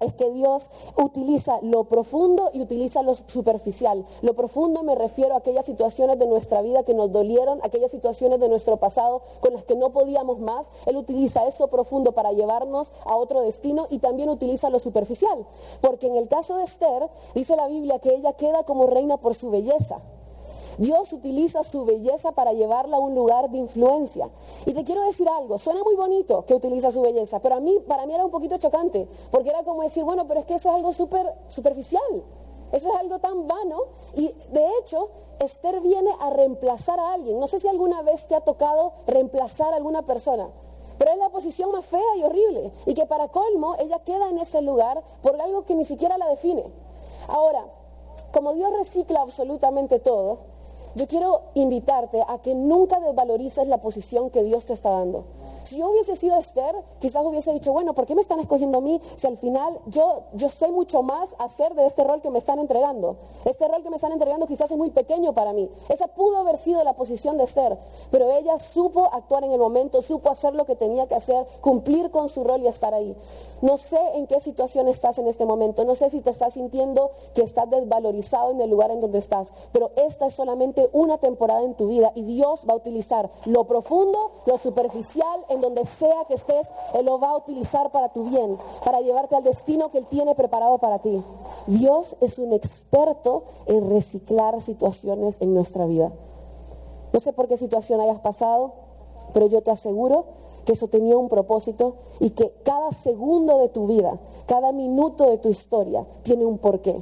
es 0.00 0.14
que 0.14 0.30
Dios 0.30 0.64
utiliza 0.96 1.58
lo 1.62 1.84
profundo 1.84 2.50
y 2.52 2.62
utiliza 2.62 3.02
lo 3.02 3.14
superficial. 3.14 4.06
Lo 4.22 4.34
profundo 4.34 4.82
me 4.82 4.94
refiero 4.94 5.34
a 5.34 5.38
aquellas 5.38 5.66
situaciones 5.66 6.18
de 6.18 6.26
nuestra 6.26 6.62
vida 6.62 6.82
que 6.82 6.94
nos 6.94 7.12
dolieron, 7.12 7.60
aquellas 7.62 7.90
situaciones 7.90 8.40
de 8.40 8.48
nuestro 8.48 8.78
pasado 8.78 9.22
con 9.40 9.52
las 9.52 9.64
que 9.64 9.76
no 9.76 9.90
podíamos 9.90 10.38
más. 10.38 10.66
Él 10.86 10.96
utiliza 10.96 11.46
eso 11.46 11.68
profundo 11.68 12.12
para 12.12 12.32
llevarnos 12.32 12.90
a 13.04 13.16
otro 13.16 13.42
destino 13.42 13.86
y 13.90 13.98
también 13.98 14.30
utiliza 14.30 14.70
lo 14.70 14.78
superficial. 14.78 15.46
Porque 15.80 16.06
en 16.06 16.16
el 16.16 16.28
caso 16.28 16.56
de 16.56 16.64
Esther, 16.64 17.08
dice 17.34 17.56
la 17.56 17.68
Biblia 17.68 17.98
que 17.98 18.14
ella 18.14 18.32
queda 18.32 18.64
como 18.64 18.86
reina 18.86 19.18
por 19.18 19.34
su 19.34 19.50
belleza. 19.50 20.00
Dios 20.78 21.12
utiliza 21.12 21.64
su 21.64 21.84
belleza 21.84 22.32
para 22.32 22.52
llevarla 22.52 22.96
a 22.96 23.00
un 23.00 23.14
lugar 23.14 23.50
de 23.50 23.58
influencia. 23.58 24.28
Y 24.66 24.72
te 24.72 24.84
quiero 24.84 25.02
decir 25.02 25.28
algo, 25.28 25.58
suena 25.58 25.82
muy 25.82 25.94
bonito 25.94 26.44
que 26.46 26.54
utiliza 26.54 26.90
su 26.90 27.00
belleza, 27.00 27.40
pero 27.40 27.56
a 27.56 27.60
mí, 27.60 27.78
para 27.86 28.06
mí 28.06 28.14
era 28.14 28.24
un 28.24 28.30
poquito 28.30 28.56
chocante, 28.58 29.08
porque 29.30 29.50
era 29.50 29.62
como 29.62 29.82
decir, 29.82 30.04
bueno, 30.04 30.26
pero 30.26 30.40
es 30.40 30.46
que 30.46 30.54
eso 30.54 30.68
es 30.68 30.74
algo 30.74 30.92
súper 30.92 31.26
superficial, 31.48 32.22
eso 32.72 32.88
es 32.88 32.94
algo 32.94 33.18
tan 33.18 33.46
vano. 33.46 33.78
Y 34.14 34.28
de 34.52 34.64
hecho, 34.78 35.08
Esther 35.40 35.80
viene 35.80 36.10
a 36.20 36.30
reemplazar 36.30 37.00
a 37.00 37.14
alguien. 37.14 37.40
No 37.40 37.48
sé 37.48 37.60
si 37.60 37.68
alguna 37.68 38.02
vez 38.02 38.26
te 38.26 38.34
ha 38.34 38.40
tocado 38.42 38.92
reemplazar 39.06 39.72
a 39.72 39.76
alguna 39.76 40.02
persona. 40.02 40.48
Pero 40.98 41.12
es 41.12 41.18
la 41.18 41.30
posición 41.30 41.72
más 41.72 41.86
fea 41.86 42.16
y 42.18 42.22
horrible. 42.22 42.70
Y 42.84 42.94
que 42.94 43.06
para 43.06 43.28
colmo 43.28 43.74
ella 43.78 44.00
queda 44.00 44.28
en 44.28 44.38
ese 44.38 44.60
lugar 44.60 45.02
por 45.22 45.40
algo 45.40 45.64
que 45.64 45.74
ni 45.74 45.86
siquiera 45.86 46.18
la 46.18 46.28
define. 46.28 46.64
Ahora, 47.28 47.64
como 48.32 48.52
Dios 48.52 48.70
recicla 48.72 49.22
absolutamente 49.22 49.98
todo, 49.98 50.49
yo 50.94 51.06
quiero 51.06 51.42
invitarte 51.54 52.22
a 52.26 52.38
que 52.38 52.54
nunca 52.54 52.98
desvalorices 53.00 53.66
la 53.68 53.78
posición 53.78 54.30
que 54.30 54.42
Dios 54.42 54.64
te 54.64 54.72
está 54.72 54.90
dando. 54.90 55.24
Si 55.70 55.76
yo 55.76 55.88
hubiese 55.88 56.16
sido 56.16 56.36
Esther, 56.36 56.74
quizás 56.98 57.24
hubiese 57.24 57.52
dicho, 57.52 57.70
bueno, 57.70 57.94
¿por 57.94 58.04
qué 58.04 58.16
me 58.16 58.22
están 58.22 58.40
escogiendo 58.40 58.78
a 58.78 58.80
mí 58.80 59.00
si 59.14 59.28
al 59.28 59.36
final 59.36 59.78
yo, 59.86 60.24
yo 60.32 60.48
sé 60.48 60.72
mucho 60.72 61.04
más 61.04 61.36
hacer 61.38 61.76
de 61.76 61.86
este 61.86 62.02
rol 62.02 62.20
que 62.20 62.28
me 62.28 62.40
están 62.40 62.58
entregando? 62.58 63.18
Este 63.44 63.68
rol 63.68 63.80
que 63.84 63.88
me 63.88 63.94
están 63.94 64.10
entregando 64.10 64.48
quizás 64.48 64.68
es 64.72 64.76
muy 64.76 64.90
pequeño 64.90 65.32
para 65.32 65.52
mí. 65.52 65.70
Esa 65.88 66.08
pudo 66.08 66.38
haber 66.38 66.56
sido 66.56 66.82
la 66.82 66.94
posición 66.94 67.38
de 67.38 67.44
Esther, 67.44 67.78
pero 68.10 68.32
ella 68.32 68.58
supo 68.58 69.04
actuar 69.12 69.44
en 69.44 69.52
el 69.52 69.60
momento, 69.60 70.02
supo 70.02 70.28
hacer 70.28 70.56
lo 70.56 70.66
que 70.66 70.74
tenía 70.74 71.06
que 71.06 71.14
hacer, 71.14 71.46
cumplir 71.60 72.10
con 72.10 72.28
su 72.28 72.42
rol 72.42 72.62
y 72.62 72.66
estar 72.66 72.92
ahí. 72.92 73.16
No 73.60 73.76
sé 73.76 74.00
en 74.14 74.26
qué 74.26 74.40
situación 74.40 74.88
estás 74.88 75.18
en 75.18 75.28
este 75.28 75.44
momento, 75.44 75.84
no 75.84 75.94
sé 75.94 76.10
si 76.10 76.20
te 76.20 76.30
estás 76.30 76.54
sintiendo 76.54 77.12
que 77.34 77.42
estás 77.42 77.70
desvalorizado 77.70 78.50
en 78.50 78.60
el 78.60 78.70
lugar 78.70 78.90
en 78.90 79.00
donde 79.00 79.18
estás, 79.18 79.52
pero 79.70 79.92
esta 79.94 80.26
es 80.26 80.34
solamente 80.34 80.88
una 80.92 81.18
temporada 81.18 81.62
en 81.62 81.74
tu 81.74 81.86
vida 81.86 82.10
y 82.16 82.22
Dios 82.22 82.62
va 82.68 82.72
a 82.72 82.76
utilizar 82.76 83.30
lo 83.44 83.64
profundo, 83.64 84.32
lo 84.46 84.58
superficial, 84.58 85.44
en 85.48 85.59
donde 85.60 85.84
sea 85.86 86.24
que 86.26 86.34
estés, 86.34 86.68
Él 86.94 87.06
lo 87.06 87.18
va 87.18 87.30
a 87.30 87.36
utilizar 87.36 87.90
para 87.90 88.10
tu 88.10 88.24
bien, 88.24 88.58
para 88.84 89.00
llevarte 89.00 89.36
al 89.36 89.44
destino 89.44 89.90
que 89.90 89.98
Él 89.98 90.06
tiene 90.06 90.34
preparado 90.34 90.78
para 90.78 90.98
ti. 91.00 91.22
Dios 91.66 92.16
es 92.20 92.38
un 92.38 92.52
experto 92.52 93.44
en 93.66 93.90
reciclar 93.90 94.60
situaciones 94.60 95.36
en 95.40 95.54
nuestra 95.54 95.86
vida. 95.86 96.10
No 97.12 97.20
sé 97.20 97.32
por 97.32 97.48
qué 97.48 97.56
situación 97.56 98.00
hayas 98.00 98.20
pasado, 98.20 98.72
pero 99.32 99.46
yo 99.46 99.62
te 99.62 99.70
aseguro 99.70 100.24
que 100.64 100.72
eso 100.72 100.88
tenía 100.88 101.16
un 101.16 101.28
propósito 101.28 101.94
y 102.20 102.30
que 102.30 102.52
cada 102.64 102.92
segundo 102.92 103.58
de 103.58 103.68
tu 103.68 103.86
vida, 103.86 104.18
cada 104.46 104.72
minuto 104.72 105.28
de 105.28 105.38
tu 105.38 105.48
historia 105.48 106.04
tiene 106.22 106.44
un 106.44 106.58
porqué. 106.58 107.00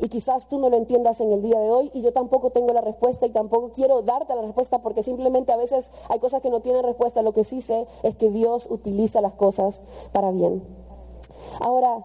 Y 0.00 0.08
quizás 0.08 0.48
tú 0.48 0.58
no 0.58 0.70
lo 0.70 0.76
entiendas 0.76 1.20
en 1.20 1.30
el 1.30 1.42
día 1.42 1.60
de 1.60 1.70
hoy 1.70 1.90
y 1.92 2.00
yo 2.00 2.12
tampoco 2.12 2.50
tengo 2.50 2.72
la 2.72 2.80
respuesta 2.80 3.26
y 3.26 3.30
tampoco 3.30 3.72
quiero 3.74 4.00
darte 4.02 4.34
la 4.34 4.42
respuesta 4.42 4.78
porque 4.78 5.02
simplemente 5.02 5.52
a 5.52 5.56
veces 5.56 5.90
hay 6.08 6.18
cosas 6.18 6.40
que 6.40 6.50
no 6.50 6.60
tienen 6.60 6.82
respuesta. 6.82 7.22
Lo 7.22 7.32
que 7.32 7.44
sí 7.44 7.60
sé 7.60 7.86
es 8.02 8.16
que 8.16 8.30
Dios 8.30 8.66
utiliza 8.70 9.20
las 9.20 9.34
cosas 9.34 9.82
para 10.12 10.30
bien. 10.30 10.62
Ahora, 11.60 12.04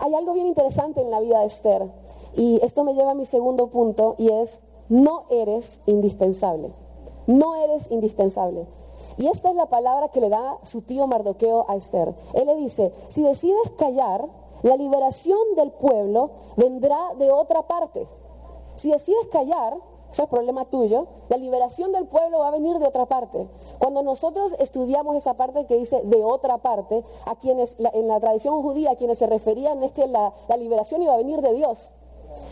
hay 0.00 0.14
algo 0.14 0.32
bien 0.32 0.46
interesante 0.46 1.00
en 1.00 1.10
la 1.10 1.20
vida 1.20 1.40
de 1.40 1.46
Esther 1.46 1.86
y 2.34 2.58
esto 2.62 2.84
me 2.84 2.94
lleva 2.94 3.10
a 3.10 3.14
mi 3.14 3.26
segundo 3.26 3.68
punto 3.68 4.14
y 4.16 4.30
es, 4.30 4.60
no 4.88 5.24
eres 5.30 5.80
indispensable. 5.86 6.70
No 7.26 7.54
eres 7.54 7.90
indispensable. 7.90 8.66
Y 9.18 9.26
esta 9.28 9.50
es 9.50 9.56
la 9.56 9.66
palabra 9.66 10.08
que 10.08 10.20
le 10.20 10.28
da 10.28 10.58
su 10.62 10.82
tío 10.82 11.06
Mardoqueo 11.06 11.64
a 11.68 11.76
Esther. 11.76 12.14
Él 12.34 12.46
le 12.46 12.56
dice, 12.56 12.92
si 13.08 13.22
decides 13.22 13.70
callar, 13.78 14.26
la 14.62 14.76
liberación 14.76 15.38
del 15.56 15.70
pueblo 15.72 16.30
vendrá 16.56 17.14
de 17.18 17.30
otra 17.30 17.62
parte. 17.62 18.06
Si 18.76 18.90
decides 18.90 19.26
callar, 19.30 19.76
eso 20.10 20.22
es 20.22 20.28
problema 20.28 20.64
tuyo, 20.66 21.06
la 21.28 21.36
liberación 21.36 21.92
del 21.92 22.06
pueblo 22.06 22.38
va 22.38 22.48
a 22.48 22.50
venir 22.50 22.78
de 22.78 22.86
otra 22.86 23.06
parte. 23.06 23.46
Cuando 23.78 24.02
nosotros 24.02 24.54
estudiamos 24.58 25.16
esa 25.16 25.34
parte 25.34 25.66
que 25.66 25.76
dice 25.76 26.00
de 26.04 26.24
otra 26.24 26.58
parte, 26.58 27.04
a 27.26 27.36
quienes 27.36 27.76
en 27.78 28.08
la 28.08 28.20
tradición 28.20 28.62
judía 28.62 28.92
a 28.92 28.96
quienes 28.96 29.18
se 29.18 29.26
referían 29.26 29.82
es 29.82 29.92
que 29.92 30.06
la, 30.06 30.32
la 30.48 30.56
liberación 30.56 31.02
iba 31.02 31.14
a 31.14 31.18
venir 31.18 31.40
de 31.42 31.52
Dios. 31.52 31.90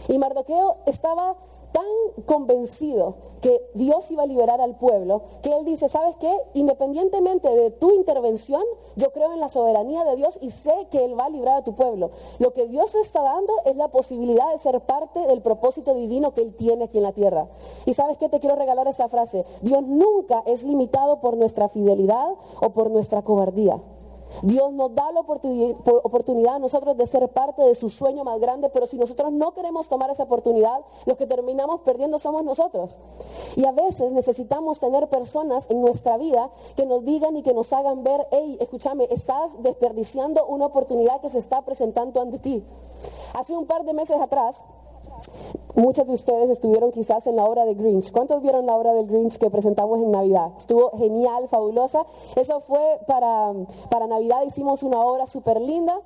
Y 0.09 0.19
Mardoqueo 0.19 0.77
estaba 0.87 1.37
tan 1.75 2.25
convencido 2.25 3.17
que 3.41 3.61
Dios 3.75 4.09
iba 4.13 4.23
a 4.23 4.27
liberar 4.27 4.61
al 4.61 4.77
pueblo, 4.77 5.23
que 5.43 5.53
él 5.53 5.65
dice, 5.65 5.89
¿sabes 5.89 6.15
qué? 6.21 6.33
Independientemente 6.55 7.49
de 7.51 7.73
tu 7.73 7.91
intervención, 7.91 8.63
yo 8.95 9.11
creo 9.11 9.33
en 9.33 9.41
la 9.41 9.49
soberanía 9.49 10.05
de 10.05 10.15
Dios 10.15 10.39
y 10.41 10.51
sé 10.51 10.87
que 10.93 11.05
Él 11.05 11.19
va 11.19 11.25
a 11.27 11.31
librar 11.31 11.59
a 11.59 11.65
tu 11.65 11.75
pueblo. 11.75 12.13
Lo 12.39 12.53
que 12.53 12.69
Dios 12.69 12.95
está 12.95 13.23
dando 13.23 13.53
es 13.65 13.75
la 13.75 13.89
posibilidad 13.89 14.51
de 14.53 14.59
ser 14.59 14.81
parte 14.83 15.27
del 15.27 15.43
propósito 15.43 15.95
divino 15.95 16.33
que 16.33 16.43
Él 16.43 16.55
tiene 16.55 16.85
aquí 16.85 16.99
en 16.99 17.03
la 17.03 17.13
tierra. 17.13 17.49
Y 17.87 17.95
sabes 17.95 18.19
qué? 18.19 18.29
Te 18.29 18.39
quiero 18.39 18.55
regalar 18.55 18.87
esa 18.87 19.09
frase. 19.09 19.45
Dios 19.63 19.83
nunca 19.83 20.45
es 20.47 20.63
limitado 20.63 21.21
por 21.21 21.37
nuestra 21.37 21.69
fidelidad 21.69 22.35
o 22.61 22.71
por 22.71 22.91
nuestra 22.91 23.23
cobardía. 23.23 23.81
Dios 24.43 24.73
nos 24.73 24.95
da 24.95 25.11
la 25.13 25.21
oportunidad 25.21 26.55
a 26.57 26.59
nosotros 26.59 26.97
de 26.97 27.07
ser 27.07 27.29
parte 27.29 27.63
de 27.63 27.75
su 27.75 27.91
sueño 27.91 28.25
más 28.25 28.41
grande, 28.41 28.69
pero 28.71 28.87
si 28.87 28.97
nosotros 28.97 29.33
no 29.33 29.53
queremos 29.53 29.89
tomar 29.89 30.11
esa 30.11 30.25
oportunidad, 30.25 30.81
los 31.07 31.17
que 31.17 31.27
terminamos 31.27 31.81
perdiendo 31.81 32.19
somos 32.19 32.45
nosotros. 32.45 32.97
Y 33.57 33.65
a 33.67 33.73
veces 33.73 34.13
necesitamos 34.13 34.79
tener 34.79 35.09
personas 35.09 35.67
en 35.71 35.81
nuestra 35.81 36.17
vida 36.17 36.51
que 36.77 36.87
nos 36.87 37.05
digan 37.05 37.37
y 37.37 37.43
que 37.43 37.55
nos 37.55 37.73
hagan 37.73 38.03
ver, 38.03 38.27
hey, 38.31 38.57
escúchame, 38.61 39.09
estás 39.11 39.51
desperdiciando 39.63 40.47
una 40.47 40.67
oportunidad 40.67 41.21
que 41.21 41.31
se 41.31 41.39
está 41.39 41.63
presentando 41.63 42.21
ante 42.21 42.39
ti. 42.39 42.65
Hace 43.35 43.57
un 43.57 43.67
par 43.67 43.85
de 43.85 43.93
meses 43.93 44.21
atrás, 44.21 44.63
Muchos 45.75 46.07
de 46.07 46.13
ustedes 46.13 46.51
estuvieron 46.51 46.93
quizás 46.93 47.27
en 47.27 47.37
la 47.37 47.45
obra 47.45 47.65
de 47.65 47.75
Grinch. 47.75 48.13
¿Cuántos 48.13 48.43
vieron 48.43 48.67
la 48.67 48.77
obra 48.77 48.93
del 48.93 49.07
Grinch 49.07 49.39
que 49.39 49.51
presentamos 49.51 49.99
en 50.01 50.13
Navidad? 50.13 50.53
Estuvo 50.57 50.97
genial, 50.97 51.49
fabulosa. 51.49 52.07
Eso 52.37 52.61
fue 52.61 53.01
para, 53.07 53.53
para 53.91 54.07
Navidad, 54.07 54.43
hicimos 54.47 54.83
una 54.83 55.01
obra 55.01 55.27
súper 55.27 55.61
linda. 55.61 56.01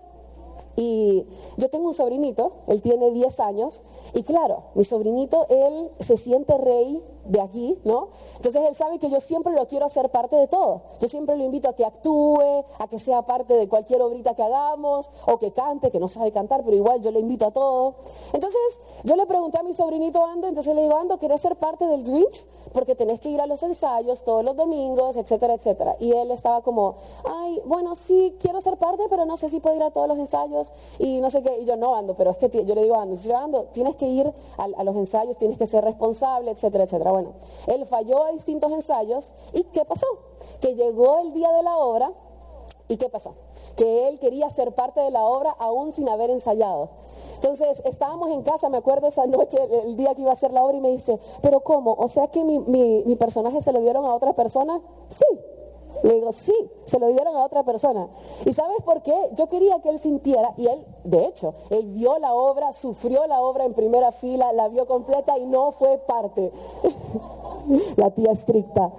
Y 0.78 1.26
yo 1.56 1.68
tengo 1.70 1.88
un 1.88 1.94
sobrinito, 1.94 2.52
él 2.68 2.80
tiene 2.82 3.10
10 3.10 3.40
años, 3.40 3.82
y 4.14 4.22
claro, 4.22 4.62
mi 4.74 4.84
sobrinito, 4.84 5.44
él 5.48 5.90
se 5.98 6.16
siente 6.16 6.56
rey 6.56 7.02
de 7.24 7.40
aquí, 7.40 7.76
¿no? 7.84 8.10
Entonces 8.36 8.62
él 8.66 8.76
sabe 8.76 9.00
que 9.00 9.10
yo 9.10 9.18
siempre 9.20 9.52
lo 9.54 9.66
quiero 9.66 9.86
hacer 9.86 10.08
parte 10.10 10.36
de 10.36 10.46
todo. 10.46 10.82
Yo 11.00 11.08
siempre 11.08 11.36
lo 11.36 11.42
invito 11.42 11.68
a 11.68 11.74
que 11.74 11.84
actúe, 11.84 12.64
a 12.78 12.86
que 12.88 13.00
sea 13.00 13.22
parte 13.22 13.54
de 13.54 13.68
cualquier 13.68 14.02
obrita 14.02 14.34
que 14.34 14.42
hagamos, 14.44 15.10
o 15.26 15.38
que 15.38 15.50
cante, 15.50 15.90
que 15.90 15.98
no 15.98 16.08
sabe 16.08 16.30
cantar, 16.30 16.62
pero 16.64 16.76
igual 16.76 17.02
yo 17.02 17.10
lo 17.10 17.18
invito 17.18 17.46
a 17.46 17.50
todo. 17.50 17.96
Entonces 18.32 18.60
yo 19.02 19.16
le 19.16 19.26
pregunté 19.26 19.58
a 19.58 19.64
mi 19.64 19.74
sobrinito 19.74 20.24
Ando, 20.24 20.46
entonces 20.46 20.74
le 20.76 20.82
digo, 20.82 20.96
Ando, 20.96 21.18
¿quieres 21.18 21.40
ser 21.40 21.56
parte 21.56 21.86
del 21.88 22.04
Grinch? 22.04 22.46
Porque 22.72 22.94
tenés 22.94 23.18
que 23.18 23.30
ir 23.30 23.40
a 23.40 23.46
los 23.46 23.62
ensayos 23.62 24.22
todos 24.24 24.44
los 24.44 24.54
domingos, 24.54 25.16
etcétera, 25.16 25.54
etcétera. 25.54 25.96
Y 25.98 26.12
él 26.12 26.30
estaba 26.30 26.62
como, 26.62 26.96
ay, 27.24 27.60
bueno, 27.64 27.96
sí, 27.96 28.36
quiero 28.40 28.60
ser 28.60 28.76
parte, 28.76 29.04
pero 29.10 29.24
no 29.24 29.36
sé 29.36 29.48
si 29.48 29.58
puedo 29.58 29.74
ir 29.74 29.82
a 29.82 29.90
todos 29.90 30.06
los 30.06 30.18
ensayos 30.18 30.67
y 30.98 31.20
no 31.20 31.30
sé 31.30 31.42
qué. 31.42 31.58
Y 31.60 31.64
yo 31.64 31.76
no 31.76 31.94
ando, 31.94 32.14
pero 32.14 32.30
es 32.30 32.36
que 32.36 32.64
yo 32.64 32.74
le 32.74 32.82
digo, 32.82 32.96
Ando, 32.96 33.16
si 33.16 33.28
yo 33.28 33.36
ando, 33.36 33.64
tienes 33.72 33.96
que 33.96 34.06
ir 34.06 34.32
a, 34.56 34.84
los 34.84 34.96
ensayos, 34.96 35.36
tienes 35.36 35.58
que 35.58 35.66
ser 35.66 35.84
responsable, 35.84 36.50
etcétera, 36.50 36.84
etcétera. 36.84 37.10
Bueno, 37.10 37.32
él 37.66 37.86
falló 37.86 38.24
a 38.24 38.32
distintos 38.32 38.72
ensayos 38.72 39.24
y 39.52 39.64
¿qué 39.64 39.84
pasó? 39.84 40.06
Que 40.60 40.74
llegó 40.74 41.20
el 41.20 41.32
día 41.32 41.50
de 41.52 41.62
la 41.62 41.76
obra 41.76 42.12
y 42.88 42.96
¿qué 42.96 43.08
pasó? 43.08 43.34
Que 43.76 44.08
él 44.08 44.18
quería 44.18 44.50
ser 44.50 44.72
parte 44.72 45.00
de 45.00 45.10
la 45.10 45.24
obra 45.24 45.54
aún 45.58 45.92
sin 45.92 46.08
haber 46.08 46.30
ensayado. 46.30 46.88
Entonces 47.34 47.80
estábamos 47.84 48.30
en 48.30 48.42
casa, 48.42 48.68
me 48.68 48.78
acuerdo 48.78 49.06
esa 49.06 49.24
noche, 49.26 49.56
el 49.84 49.96
día 49.96 50.14
que 50.14 50.22
iba 50.22 50.30
a 50.30 50.34
hacer 50.34 50.52
la 50.52 50.64
obra 50.64 50.76
y 50.76 50.80
me 50.80 50.90
dice, 50.90 51.20
pero 51.40 51.60
¿cómo? 51.60 51.94
O 51.96 52.08
sea 52.08 52.26
que 52.26 52.42
mi, 52.42 52.58
mi 52.58 53.14
personaje 53.14 53.62
se 53.62 53.72
lo 53.72 53.80
dieron 53.80 54.04
a 54.04 54.14
otra 54.14 54.32
persona. 54.32 54.80
Sí, 55.08 55.38
le 56.02 56.14
digo, 56.14 56.32
sí, 56.32 56.54
se 56.84 56.98
lo 56.98 57.08
dieron 57.08 57.36
a 57.36 57.44
otra 57.44 57.64
persona. 57.64 58.08
¿Y 58.44 58.52
sabes 58.52 58.78
por 58.84 59.02
qué? 59.02 59.14
Yo 59.32 59.48
quería 59.48 59.80
que 59.80 59.90
él 59.90 59.98
sintiera, 59.98 60.54
y 60.56 60.66
él, 60.66 60.84
de 61.04 61.24
hecho, 61.26 61.54
él 61.70 61.86
vio 61.88 62.18
la 62.18 62.34
obra, 62.34 62.72
sufrió 62.72 63.26
la 63.26 63.40
obra 63.40 63.64
en 63.64 63.74
primera 63.74 64.12
fila, 64.12 64.52
la 64.52 64.68
vio 64.68 64.86
completa 64.86 65.38
y 65.38 65.46
no 65.46 65.72
fue 65.72 65.98
parte. 65.98 66.52
la 67.96 68.10
tía 68.10 68.32
estricta. 68.32 68.92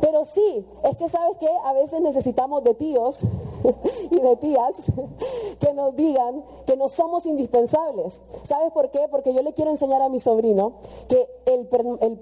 Pero 0.00 0.24
sí, 0.24 0.66
es 0.84 0.96
que 0.96 1.08
sabes 1.08 1.36
que 1.38 1.48
a 1.64 1.72
veces 1.72 2.00
necesitamos 2.00 2.62
de 2.64 2.74
tíos 2.74 3.18
y 4.10 4.20
de 4.20 4.36
tías 4.36 4.74
que 5.60 5.72
nos 5.72 5.96
digan 5.96 6.44
que 6.66 6.76
no 6.76 6.88
somos 6.88 7.26
indispensables. 7.26 8.20
¿Sabes 8.44 8.72
por 8.72 8.90
qué? 8.90 9.08
Porque 9.10 9.32
yo 9.32 9.42
le 9.42 9.52
quiero 9.54 9.70
enseñar 9.70 10.02
a 10.02 10.08
mi 10.08 10.20
sobrino 10.20 10.72
que 11.08 11.28
el, 11.46 11.68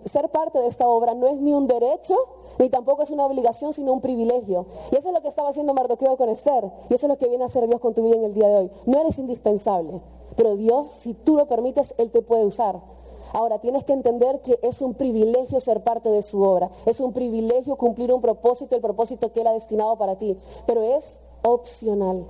ser 0.07 0.29
parte 0.31 0.59
de 0.59 0.67
esta 0.67 0.87
obra 0.87 1.15
no 1.15 1.27
es 1.27 1.37
ni 1.37 1.53
un 1.53 1.67
derecho, 1.67 2.17
ni 2.59 2.69
tampoco 2.69 3.03
es 3.03 3.11
una 3.11 3.27
obligación, 3.27 3.73
sino 3.73 3.93
un 3.93 4.01
privilegio. 4.01 4.67
Y 4.93 4.97
eso 4.97 5.09
es 5.09 5.15
lo 5.15 5.23
que 5.23 5.29
estaba 5.29 5.49
haciendo 5.49 5.75
Mardoqueo 5.75 6.17
con 6.17 6.29
Esther. 6.29 6.71
Y 6.89 6.95
eso 6.95 7.07
es 7.07 7.11
lo 7.11 7.19
que 7.19 7.29
viene 7.29 7.45
a 7.45 7.47
hacer 7.49 7.67
Dios 7.67 7.81
con 7.81 7.95
tu 7.95 8.05
vida 8.05 8.17
en 8.17 8.25
el 8.25 8.35
día 8.35 8.49
de 8.49 8.57
hoy. 8.57 8.71
No 8.87 9.01
eres 9.01 9.19
indispensable, 9.19 10.01
pero 10.37 10.57
Dios, 10.57 10.89
si 10.89 11.15
tú 11.15 11.37
lo 11.37 11.47
permites, 11.47 11.95
Él 11.99 12.11
te 12.11 12.23
puede 12.23 12.45
usar. 12.45 12.81
Ahora, 13.35 13.59
tienes 13.59 13.83
que 13.83 13.93
entender 13.93 14.41
que 14.43 14.61
es 14.63 14.81
un 14.81 14.95
privilegio 14.95 15.59
ser 15.59 15.83
parte 15.83 16.09
de 16.09 16.23
su 16.23 16.41
obra. 16.41 16.71
Es 16.87 17.01
un 17.01 17.13
privilegio 17.13 17.75
cumplir 17.75 18.13
un 18.13 18.21
propósito, 18.21 18.77
el 18.77 18.81
propósito 18.81 19.33
que 19.33 19.41
Él 19.41 19.49
ha 19.49 19.53
destinado 19.53 19.97
para 19.97 20.15
ti. 20.15 20.39
Pero 20.67 20.83
es 20.83 21.19
opcional. 21.43 22.25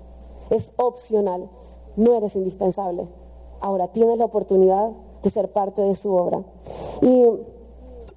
Es 0.49 0.73
opcional. 0.77 1.51
No 1.97 2.15
eres 2.15 2.35
indispensable. 2.37 3.07
Ahora, 3.61 3.89
tienes 3.89 4.17
la 4.17 4.25
oportunidad 4.25 4.93
de 5.23 5.29
ser 5.29 5.53
parte 5.53 5.83
de 5.83 5.95
su 5.95 6.11
obra. 6.15 6.43
Y 7.03 7.27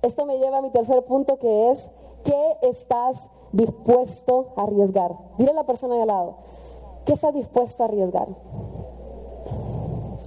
esto 0.02 0.26
me 0.26 0.38
lleva 0.38 0.60
a 0.60 0.62
mi 0.62 0.70
tercer 0.70 1.04
punto 1.04 1.40
que 1.40 1.72
es, 1.72 1.90
¿qué 2.24 2.58
estás 2.62 3.18
dispuesto 3.52 4.48
a 4.56 4.64
arriesgar? 4.64 5.18
Dile 5.38 5.52
a 5.52 5.56
la 5.56 5.66
persona 5.66 5.96
de 5.96 6.04
al 6.04 6.08
lado, 6.08 6.36
¿qué 7.06 7.14
estás 7.14 7.34
dispuesto 7.34 7.84
a 7.84 7.88
arriesgar? 7.88 8.30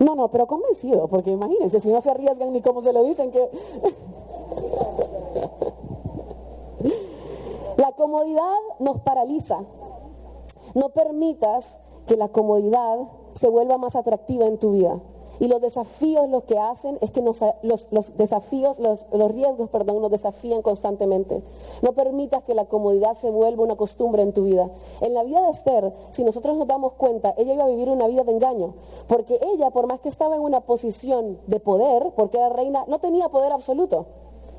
No, 0.01 0.15
no, 0.15 0.29
pero 0.29 0.47
convencido, 0.47 1.07
porque 1.09 1.31
imagínense, 1.31 1.81
si 1.81 1.89
no 1.91 2.01
se 2.01 2.11
arriesgan 2.11 2.53
ni 2.53 2.63
cómo 2.63 2.83
se 2.83 2.93
lo 2.93 3.05
dicen, 3.05 3.31
que... 3.31 3.49
la 7.77 7.93
comodidad 7.93 8.57
nos 8.79 9.01
paraliza. 9.03 9.61
No 10.75 10.89
permitas 10.89 11.77
que 12.07 12.17
la 12.17 12.29
comodidad 12.29 12.99
se 13.35 13.49
vuelva 13.49 13.77
más 13.77 13.95
atractiva 13.95 14.47
en 14.47 14.59
tu 14.59 14.73
vida. 14.73 14.99
Y 15.41 15.49
los 15.49 15.61
desafíos 15.61 16.29
lo 16.29 16.45
que 16.45 16.59
hacen 16.59 16.99
es 17.01 17.11
que 17.11 17.23
los, 17.23 17.41
los, 17.63 18.17
desafíos, 18.19 18.79
los, 18.79 19.07
los 19.11 19.31
riesgos, 19.33 19.71
perdón, 19.71 20.03
nos 20.03 20.11
desafían 20.11 20.61
constantemente. 20.61 21.43
No 21.81 21.93
permitas 21.93 22.45
que 22.45 22.55
la 22.55 22.67
comodidad 22.67 23.15
se 23.15 23.31
vuelva 23.31 23.65
una 23.65 23.77
costumbre 23.77 24.23
en 24.23 24.35
tu 24.35 24.45
vida. 24.45 24.71
En 25.01 25.15
la 25.15 25.25
vida 25.25 25.41
de 25.41 25.51
Esther, 25.51 25.93
si 26.11 26.25
nosotros 26.25 26.57
nos 26.57 26.69
damos 26.69 26.93
cuenta, 26.93 27.35
ella 27.39 27.55
iba 27.55 27.65
a 27.65 27.69
vivir 27.69 27.89
una 27.89 28.07
vida 28.07 28.23
de 28.23 28.33
engaño, 28.33 28.75
porque 29.09 29.41
ella, 29.55 29.71
por 29.71 29.87
más 29.87 30.01
que 30.01 30.11
estaba 30.11 30.37
en 30.37 30.43
una 30.43 30.61
posición 30.61 31.39
de 31.47 31.59
poder, 31.59 32.13
porque 32.17 32.37
era 32.37 32.51
reina, 32.51 32.85
no 32.87 32.99
tenía 32.99 33.31
poder 33.31 33.53
absoluto. 33.53 34.07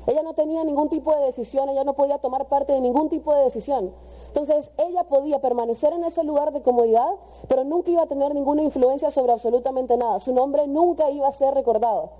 Ella 0.06 0.22
no 0.22 0.34
tenía 0.34 0.64
ningún 0.64 0.88
tipo 0.88 1.14
de 1.14 1.26
decisión, 1.26 1.68
ella 1.68 1.84
no 1.84 1.94
podía 1.94 2.18
tomar 2.18 2.46
parte 2.46 2.72
de 2.72 2.80
ningún 2.80 3.08
tipo 3.08 3.34
de 3.34 3.44
decisión. 3.44 3.92
Entonces 4.28 4.70
ella 4.78 5.04
podía 5.04 5.40
permanecer 5.40 5.92
en 5.92 6.04
ese 6.04 6.24
lugar 6.24 6.52
de 6.52 6.62
comodidad, 6.62 7.08
pero 7.48 7.64
nunca 7.64 7.90
iba 7.90 8.02
a 8.02 8.06
tener 8.06 8.34
ninguna 8.34 8.62
influencia 8.62 9.10
sobre 9.10 9.32
absolutamente 9.32 9.96
nada. 9.96 10.20
Su 10.20 10.32
nombre 10.32 10.66
nunca 10.66 11.10
iba 11.10 11.28
a 11.28 11.32
ser 11.32 11.54
recordado. 11.54 12.10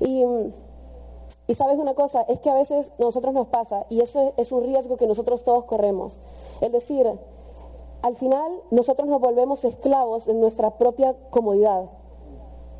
Y, 0.00 0.24
sabes 1.54 1.78
una 1.78 1.94
cosa, 1.94 2.22
es 2.22 2.40
que 2.40 2.50
a 2.50 2.54
veces 2.54 2.90
nosotros 2.98 3.32
nos 3.34 3.46
pasa, 3.48 3.86
y 3.88 4.00
eso 4.00 4.32
es 4.36 4.52
un 4.52 4.64
riesgo 4.64 4.96
que 4.96 5.06
nosotros 5.06 5.44
todos 5.44 5.64
corremos. 5.64 6.18
Es 6.60 6.72
decir, 6.72 7.08
al 8.02 8.16
final 8.16 8.60
nosotros 8.70 9.08
nos 9.08 9.20
volvemos 9.20 9.64
esclavos 9.64 10.26
de 10.26 10.34
nuestra 10.34 10.70
propia 10.70 11.14
comodidad. 11.30 11.84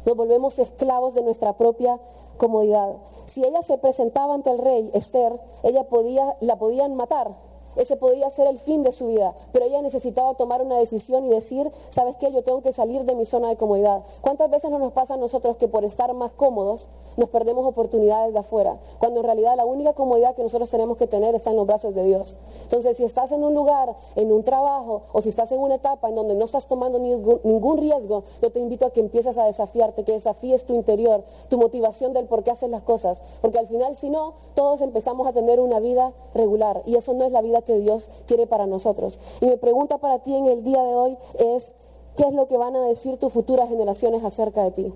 Nos 0.05 0.17
volvemos 0.17 0.59
esclavos 0.59 1.15
de 1.15 1.23
nuestra 1.23 1.53
propia 1.55 1.99
comodidad. 2.39 2.97
Si 3.27 3.45
ella 3.45 3.61
se 3.61 3.77
presentaba 3.77 4.35
ante 4.35 4.51
el 4.51 4.59
rey, 4.59 4.91
Esther, 4.95 5.39
ella 5.63 5.85
podía, 5.85 6.37
la 6.41 6.57
podían 6.57 6.95
matar 6.95 7.48
ese 7.79 7.97
podía 7.97 8.29
ser 8.31 8.49
el 8.49 8.59
fin 8.59 8.83
de 8.83 8.93
su 8.93 9.07
vida, 9.07 9.35
pero 9.53 9.65
ella 9.65 9.81
necesitaba 9.81 10.35
tomar 10.35 10.63
una 10.63 10.77
decisión 10.77 11.25
y 11.25 11.29
decir, 11.29 11.71
¿sabes 11.91 12.17
qué? 12.17 12.33
Yo 12.33 12.43
tengo 12.43 12.61
que 12.61 12.73
salir 12.73 13.05
de 13.05 13.15
mi 13.15 13.25
zona 13.25 13.49
de 13.49 13.57
comodidad. 13.57 14.03
¿Cuántas 14.21 14.51
veces 14.51 14.71
no 14.71 14.79
nos 14.79 14.93
pasa 14.93 15.15
a 15.15 15.17
nosotros 15.17 15.57
que 15.57 15.69
por 15.69 15.85
estar 15.85 16.13
más 16.13 16.33
cómodos 16.33 16.89
nos 17.17 17.29
perdemos 17.29 17.65
oportunidades 17.65 18.33
de 18.33 18.41
afuera? 18.41 18.79
Cuando 18.99 19.21
en 19.21 19.27
realidad 19.27 19.57
la 19.57 19.65
única 19.65 19.93
comodidad 19.93 20.35
que 20.35 20.43
nosotros 20.43 20.69
tenemos 20.71 20.97
que 20.97 21.07
tener 21.07 21.35
está 21.35 21.51
en 21.51 21.57
los 21.57 21.67
brazos 21.67 21.95
de 21.95 22.05
Dios. 22.05 22.35
Entonces, 22.65 22.97
si 22.97 23.05
estás 23.05 23.31
en 23.33 23.43
un 23.43 23.55
lugar, 23.55 23.95
en 24.17 24.33
un 24.33 24.43
trabajo, 24.43 25.03
o 25.13 25.23
si 25.23 25.29
estás 25.29 25.53
en 25.53 25.61
una 25.61 25.77
etapa 25.77 26.09
en 26.09 26.17
donde 26.17 26.35
no 26.35 26.45
estás 26.45 26.67
tomando 26.67 26.99
ningún, 26.99 27.79
riesgo, 27.79 28.25
yo 28.43 28.51
te 28.51 28.59
invito 28.59 28.87
a 28.87 28.91
que 28.91 29.01
empieces 29.01 29.39
a 29.39 29.45
desafiarte, 29.45 30.03
que 30.03 30.13
desafíes 30.13 30.65
tu 30.65 30.75
interior, 30.75 31.23
tu 31.49 31.59
motivación 31.59 32.13
del 32.13 32.27
por 32.27 32.43
qué 32.43 32.51
haces 32.51 32.71
las 32.71 32.83
cosas. 32.83 33.23
Porque 33.41 33.59
al 33.59 33.69
final, 33.69 33.97
si 33.97 34.11
no, 34.11 34.35
todos 34.55 34.81
empezamos 34.81 35.29
a 35.29 35.33
tener 35.33 35.61
una 35.61 35.79
vida 35.79 36.13
regular 36.35 36.83
y 36.87 36.97
eso 36.97 37.15
no 37.15 37.25
es 37.25 37.33
la 37.33 37.41
vida 37.41 37.63
que 37.63 37.68
Dios 37.77 38.09
quiere 38.27 38.47
para 38.47 38.67
nosotros. 38.67 39.19
Y 39.41 39.47
mi 39.47 39.57
pregunta 39.57 39.99
para 39.99 40.19
ti 40.21 40.35
en 40.35 40.47
el 40.47 40.65
día 40.65 40.83
de 40.83 40.95
hoy 40.95 41.19
es, 41.39 41.73
¿qué 42.17 42.25
es 42.25 42.33
lo 42.33 42.49
que 42.49 42.57
van 42.57 42.77
a 42.77 42.83
decir 42.83 43.19
tus 43.19 43.33
futuras 43.33 43.69
generaciones 43.69 44.25
acerca 44.25 44.63
de 44.65 44.71
ti? 44.71 44.93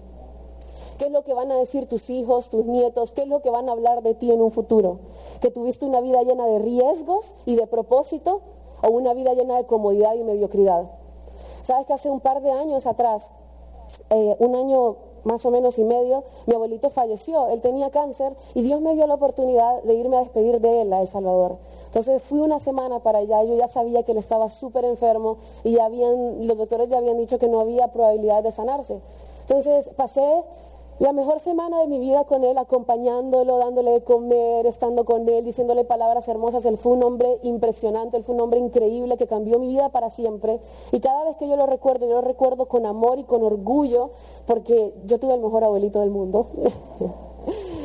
¿Qué 0.99 1.07
es 1.07 1.13
lo 1.13 1.25
que 1.25 1.35
van 1.35 1.51
a 1.51 1.57
decir 1.57 1.89
tus 1.89 2.11
hijos, 2.11 2.49
tus 2.49 2.65
nietos? 2.67 3.13
¿Qué 3.13 3.23
es 3.23 3.29
lo 3.29 3.43
que 3.43 3.51
van 3.51 3.69
a 3.69 3.73
hablar 3.73 4.03
de 4.03 4.15
ti 4.15 4.31
en 4.31 4.41
un 4.41 4.51
futuro? 4.51 4.99
¿Que 5.41 5.51
tuviste 5.51 5.85
una 5.85 6.01
vida 6.01 6.23
llena 6.23 6.47
de 6.47 6.59
riesgos 6.59 7.35
y 7.47 7.57
de 7.57 7.67
propósito 7.67 8.41
o 8.83 8.91
una 8.91 9.15
vida 9.15 9.35
llena 9.35 9.57
de 9.57 9.67
comodidad 9.67 10.15
y 10.15 10.23
mediocridad? 10.23 10.85
Sabes 11.65 11.87
que 11.87 11.93
hace 11.93 12.11
un 12.11 12.21
par 12.21 12.43
de 12.43 12.51
años 12.51 12.87
atrás, 12.87 13.29
eh, 14.11 14.37
un 14.39 14.55
año 14.55 14.97
más 15.25 15.45
o 15.47 15.51
menos 15.51 15.79
y 15.79 15.85
medio, 15.85 16.25
mi 16.47 16.55
abuelito 16.55 16.91
falleció, 16.91 17.49
él 17.49 17.61
tenía 17.61 17.91
cáncer 17.91 18.35
y 18.55 18.63
Dios 18.63 18.81
me 18.81 18.95
dio 18.95 19.07
la 19.07 19.15
oportunidad 19.15 19.83
de 19.83 19.95
irme 19.95 20.17
a 20.17 20.21
despedir 20.21 20.61
de 20.61 20.83
él 20.83 20.93
a 20.93 21.01
El 21.01 21.09
Salvador. 21.09 21.57
Entonces 21.93 22.23
fui 22.23 22.41
una 22.41 22.59
semana 22.59 23.01
para 23.01 23.19
allá, 23.19 23.45
yo 23.45 23.55
ya 23.55 23.69
sabía 23.69 24.03
que 24.03 24.13
él 24.13 24.19
estaba 24.19 24.49
súper 24.49 24.87
enfermo 24.87 25.37
y 25.63 25.73
ya 25.73 25.85
habían, 25.85 26.47
los 26.47 26.57
doctores 26.57 26.89
ya 26.89 26.97
habían 26.97 27.19
dicho 27.19 27.39
que 27.39 27.49
no 27.49 27.61
había 27.61 27.89
probabilidad 27.89 28.43
de 28.43 28.51
sanarse. 28.51 28.99
Entonces 29.43 29.91
pasé 29.95 30.43
la 31.01 31.13
mejor 31.13 31.39
semana 31.39 31.81
de 31.81 31.89
mi 31.89 31.99
vida 31.99 32.25
con 32.25 32.45
él, 32.45 32.57
acompañándolo, 32.57 33.59
dándole 33.59 33.91
de 33.91 34.05
comer, 34.05 34.67
estando 34.67 35.05
con 35.05 35.29
él, 35.29 35.45
diciéndole 35.45 35.85
palabras 35.85 36.27
hermosas. 36.29 36.65
Él 36.65 36.79
fue 36.79 36.93
un 36.93 37.03
hombre 37.03 37.39
impresionante, 37.43 38.17
él 38.17 38.25
fue 38.25 38.37
un 38.37 38.41
hombre 38.41 38.59
increíble 38.59 39.19
que 39.19 39.27
cambió 39.27 39.59
mi 39.59 39.69
vida 39.69 39.91
para 39.91 40.09
siempre. 40.09 40.61
Y 40.93 41.01
cada 41.01 41.25
vez 41.25 41.37
que 41.37 41.47
yo 41.47 41.57
lo 41.57 41.67
recuerdo, 41.67 42.07
yo 42.07 42.15
lo 42.15 42.21
recuerdo 42.23 42.69
con 42.69 42.87
amor 42.87 43.19
y 43.19 43.25
con 43.25 43.43
orgullo, 43.43 44.13
porque 44.47 44.95
yo 45.05 45.19
tuve 45.19 45.35
el 45.35 45.41
mejor 45.41 45.63
abuelito 45.63 46.01
del 46.01 46.11
mundo. 46.11 46.47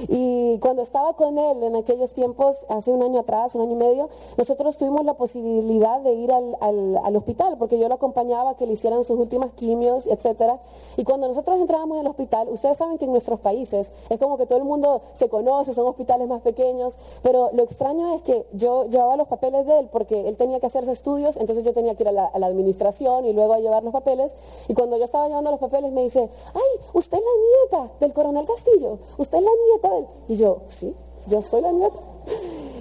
Y 0.07 0.59
cuando 0.59 0.81
estaba 0.81 1.13
con 1.13 1.37
él 1.37 1.63
en 1.63 1.75
aquellos 1.75 2.13
tiempos, 2.13 2.57
hace 2.69 2.91
un 2.91 3.03
año 3.03 3.19
atrás, 3.19 3.55
un 3.55 3.61
año 3.61 3.73
y 3.73 3.75
medio, 3.75 4.09
nosotros 4.37 4.77
tuvimos 4.77 5.05
la 5.05 5.15
posibilidad 5.15 5.99
de 6.01 6.13
ir 6.13 6.31
al, 6.31 6.55
al, 6.61 7.15
hospital, 7.15 7.57
porque 7.57 7.79
yo 7.79 7.87
lo 7.87 7.95
acompañaba 7.95 8.51
a 8.51 8.55
que 8.55 8.65
le 8.65 8.73
hicieran 8.73 9.03
sus 9.03 9.19
últimas 9.19 9.51
quimios, 9.53 10.07
etcétera. 10.07 10.59
Y 10.97 11.03
cuando 11.03 11.27
nosotros 11.27 11.59
entrábamos 11.59 11.99
al 11.99 12.07
hospital, 12.07 12.49
ustedes 12.49 12.77
saben 12.77 12.97
que 12.97 13.05
en 13.05 13.11
nuestros 13.11 13.39
países 13.39 13.91
es 14.09 14.19
como 14.19 14.37
que 14.37 14.45
todo 14.45 14.57
el 14.57 14.65
mundo 14.65 15.01
se 15.13 15.29
conoce, 15.29 15.73
son 15.73 15.87
hospitales 15.87 16.27
más 16.27 16.41
pequeños, 16.41 16.95
pero 17.23 17.49
lo 17.53 17.63
extraño 17.63 18.13
es 18.13 18.21
que 18.21 18.45
yo 18.53 18.85
llevaba 18.87 19.15
los 19.17 19.27
papeles 19.27 19.65
de 19.65 19.79
él 19.79 19.89
porque 19.91 20.27
él 20.27 20.37
tenía 20.37 20.59
que 20.59 20.67
hacerse 20.67 20.91
estudios, 20.91 21.37
entonces 21.37 21.63
yo 21.63 21.73
tenía 21.73 21.95
que 21.95 22.03
ir 22.03 22.09
a 22.09 22.11
la 22.37 22.47
administración 22.47 23.25
y 23.25 23.33
luego 23.33 23.53
a 23.53 23.59
llevar 23.59 23.83
los 23.83 23.93
papeles. 23.93 24.31
Y 24.67 24.73
cuando 24.73 24.97
yo 24.97 25.05
estaba 25.05 25.27
llevando 25.27 25.51
los 25.51 25.59
papeles 25.59 25.91
me 25.91 26.03
dice, 26.03 26.29
ay, 26.53 26.81
usted 26.93 27.17
es 27.17 27.23
la 27.23 27.77
nieta 27.79 27.93
del 27.99 28.13
coronel 28.13 28.45
Castillo, 28.45 28.99
usted 29.17 29.37
es 29.37 29.43
la 29.43 29.51
nieta 29.71 29.86
y 30.27 30.35
yo, 30.35 30.59
sí, 30.67 30.93
yo 31.27 31.41
soy 31.41 31.61
la 31.61 31.71
nieta. 31.71 31.99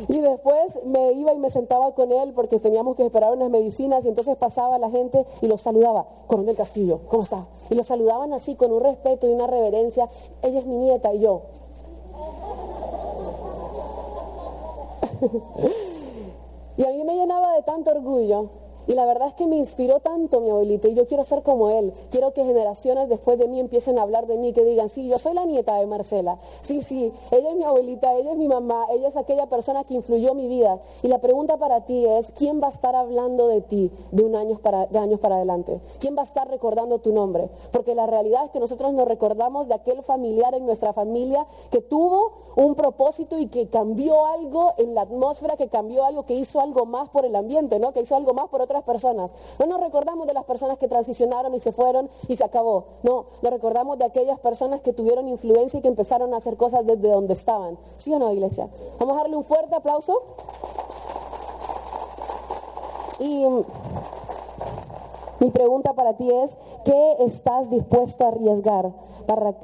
Y 0.08 0.20
después 0.20 0.78
me 0.84 1.12
iba 1.12 1.32
y 1.32 1.38
me 1.38 1.50
sentaba 1.50 1.92
con 1.92 2.12
él 2.12 2.32
porque 2.34 2.60
teníamos 2.60 2.96
que 2.96 3.04
esperar 3.04 3.32
unas 3.32 3.50
medicinas 3.50 4.04
y 4.04 4.08
entonces 4.08 4.36
pasaba 4.36 4.78
la 4.78 4.90
gente 4.90 5.26
y 5.40 5.46
lo 5.46 5.58
saludaba, 5.58 6.06
Coronel 6.26 6.54
Castillo, 6.54 7.00
¿cómo 7.08 7.24
está? 7.24 7.46
Y 7.70 7.74
lo 7.74 7.82
saludaban 7.82 8.32
así 8.32 8.54
con 8.54 8.72
un 8.72 8.82
respeto 8.82 9.28
y 9.28 9.32
una 9.32 9.46
reverencia. 9.48 10.08
Ella 10.42 10.60
es 10.60 10.66
mi 10.66 10.76
nieta 10.76 11.12
y 11.12 11.20
yo. 11.20 11.42
y 16.76 16.84
a 16.84 16.90
mí 16.90 17.04
me 17.04 17.16
llenaba 17.16 17.54
de 17.54 17.62
tanto 17.62 17.90
orgullo 17.90 18.50
y 18.86 18.94
la 18.94 19.04
verdad 19.04 19.28
es 19.28 19.34
que 19.34 19.46
me 19.46 19.56
inspiró 19.56 20.00
tanto 20.00 20.40
mi 20.40 20.50
abuelito 20.50 20.88
y 20.88 20.94
yo 20.94 21.06
quiero 21.06 21.24
ser 21.24 21.42
como 21.42 21.70
él. 21.70 21.92
Quiero 22.10 22.32
que 22.32 22.44
generaciones 22.44 23.08
después 23.08 23.38
de 23.38 23.48
mí 23.48 23.60
empiecen 23.60 23.98
a 23.98 24.02
hablar 24.02 24.26
de 24.26 24.36
mí, 24.36 24.52
que 24.52 24.64
digan, 24.64 24.88
sí, 24.88 25.08
yo 25.08 25.18
soy 25.18 25.34
la 25.34 25.44
nieta 25.44 25.76
de 25.76 25.86
Marcela. 25.86 26.38
Sí, 26.62 26.82
sí, 26.82 27.12
ella 27.30 27.50
es 27.50 27.56
mi 27.56 27.64
abuelita, 27.64 28.14
ella 28.14 28.32
es 28.32 28.38
mi 28.38 28.48
mamá, 28.48 28.86
ella 28.90 29.08
es 29.08 29.16
aquella 29.16 29.46
persona 29.46 29.84
que 29.84 29.94
influyó 29.94 30.34
mi 30.34 30.46
vida. 30.46 30.80
Y 31.02 31.08
la 31.08 31.18
pregunta 31.18 31.56
para 31.56 31.82
ti 31.82 32.06
es, 32.06 32.32
¿quién 32.32 32.60
va 32.62 32.68
a 32.68 32.70
estar 32.70 32.94
hablando 32.94 33.48
de 33.48 33.60
ti 33.60 33.90
de, 34.12 34.22
un 34.22 34.36
año 34.36 34.58
para, 34.58 34.86
de 34.86 34.98
años 34.98 35.20
para 35.20 35.36
adelante? 35.36 35.80
¿Quién 35.98 36.16
va 36.16 36.22
a 36.22 36.26
estar 36.26 36.48
recordando 36.48 36.98
tu 36.98 37.12
nombre? 37.12 37.50
Porque 37.72 37.94
la 37.94 38.06
realidad 38.06 38.44
es 38.44 38.50
que 38.50 38.60
nosotros 38.60 38.92
nos 38.92 39.08
recordamos 39.08 39.68
de 39.68 39.74
aquel 39.74 40.02
familiar 40.02 40.54
en 40.54 40.66
nuestra 40.66 40.92
familia 40.92 41.46
que 41.70 41.80
tuvo 41.80 42.32
un 42.56 42.74
propósito 42.74 43.38
y 43.38 43.48
que 43.48 43.68
cambió 43.68 44.26
algo 44.26 44.74
en 44.78 44.94
la 44.94 45.02
atmósfera, 45.02 45.56
que 45.56 45.68
cambió 45.68 46.04
algo, 46.04 46.24
que 46.24 46.34
hizo 46.34 46.60
algo 46.60 46.86
más 46.86 47.10
por 47.10 47.24
el 47.26 47.36
ambiente, 47.36 47.78
¿no? 47.78 47.92
Que 47.92 48.00
hizo 48.00 48.16
algo 48.16 48.32
más 48.32 48.48
por 48.48 48.62
otra 48.62 48.75
personas. 48.82 49.30
No 49.58 49.66
nos 49.66 49.80
recordamos 49.80 50.26
de 50.26 50.34
las 50.34 50.44
personas 50.44 50.78
que 50.78 50.88
transicionaron 50.88 51.54
y 51.54 51.60
se 51.60 51.72
fueron 51.72 52.10
y 52.28 52.36
se 52.36 52.44
acabó. 52.44 52.84
No, 53.02 53.26
nos 53.42 53.52
recordamos 53.52 53.98
de 53.98 54.04
aquellas 54.04 54.38
personas 54.40 54.80
que 54.80 54.92
tuvieron 54.92 55.28
influencia 55.28 55.78
y 55.78 55.82
que 55.82 55.88
empezaron 55.88 56.34
a 56.34 56.38
hacer 56.38 56.56
cosas 56.56 56.86
desde 56.86 57.08
donde 57.08 57.34
estaban. 57.34 57.78
¿Sí 57.98 58.12
o 58.12 58.18
no, 58.18 58.32
iglesia? 58.32 58.68
Vamos 58.98 59.16
a 59.16 59.20
darle 59.20 59.36
un 59.36 59.44
fuerte 59.44 59.74
aplauso. 59.74 60.22
Y 63.18 63.46
mi 65.40 65.50
pregunta 65.50 65.94
para 65.94 66.16
ti 66.16 66.30
es, 66.30 66.50
¿qué 66.84 67.16
estás 67.20 67.70
dispuesto 67.70 68.24
a 68.24 68.28
arriesgar 68.28 68.92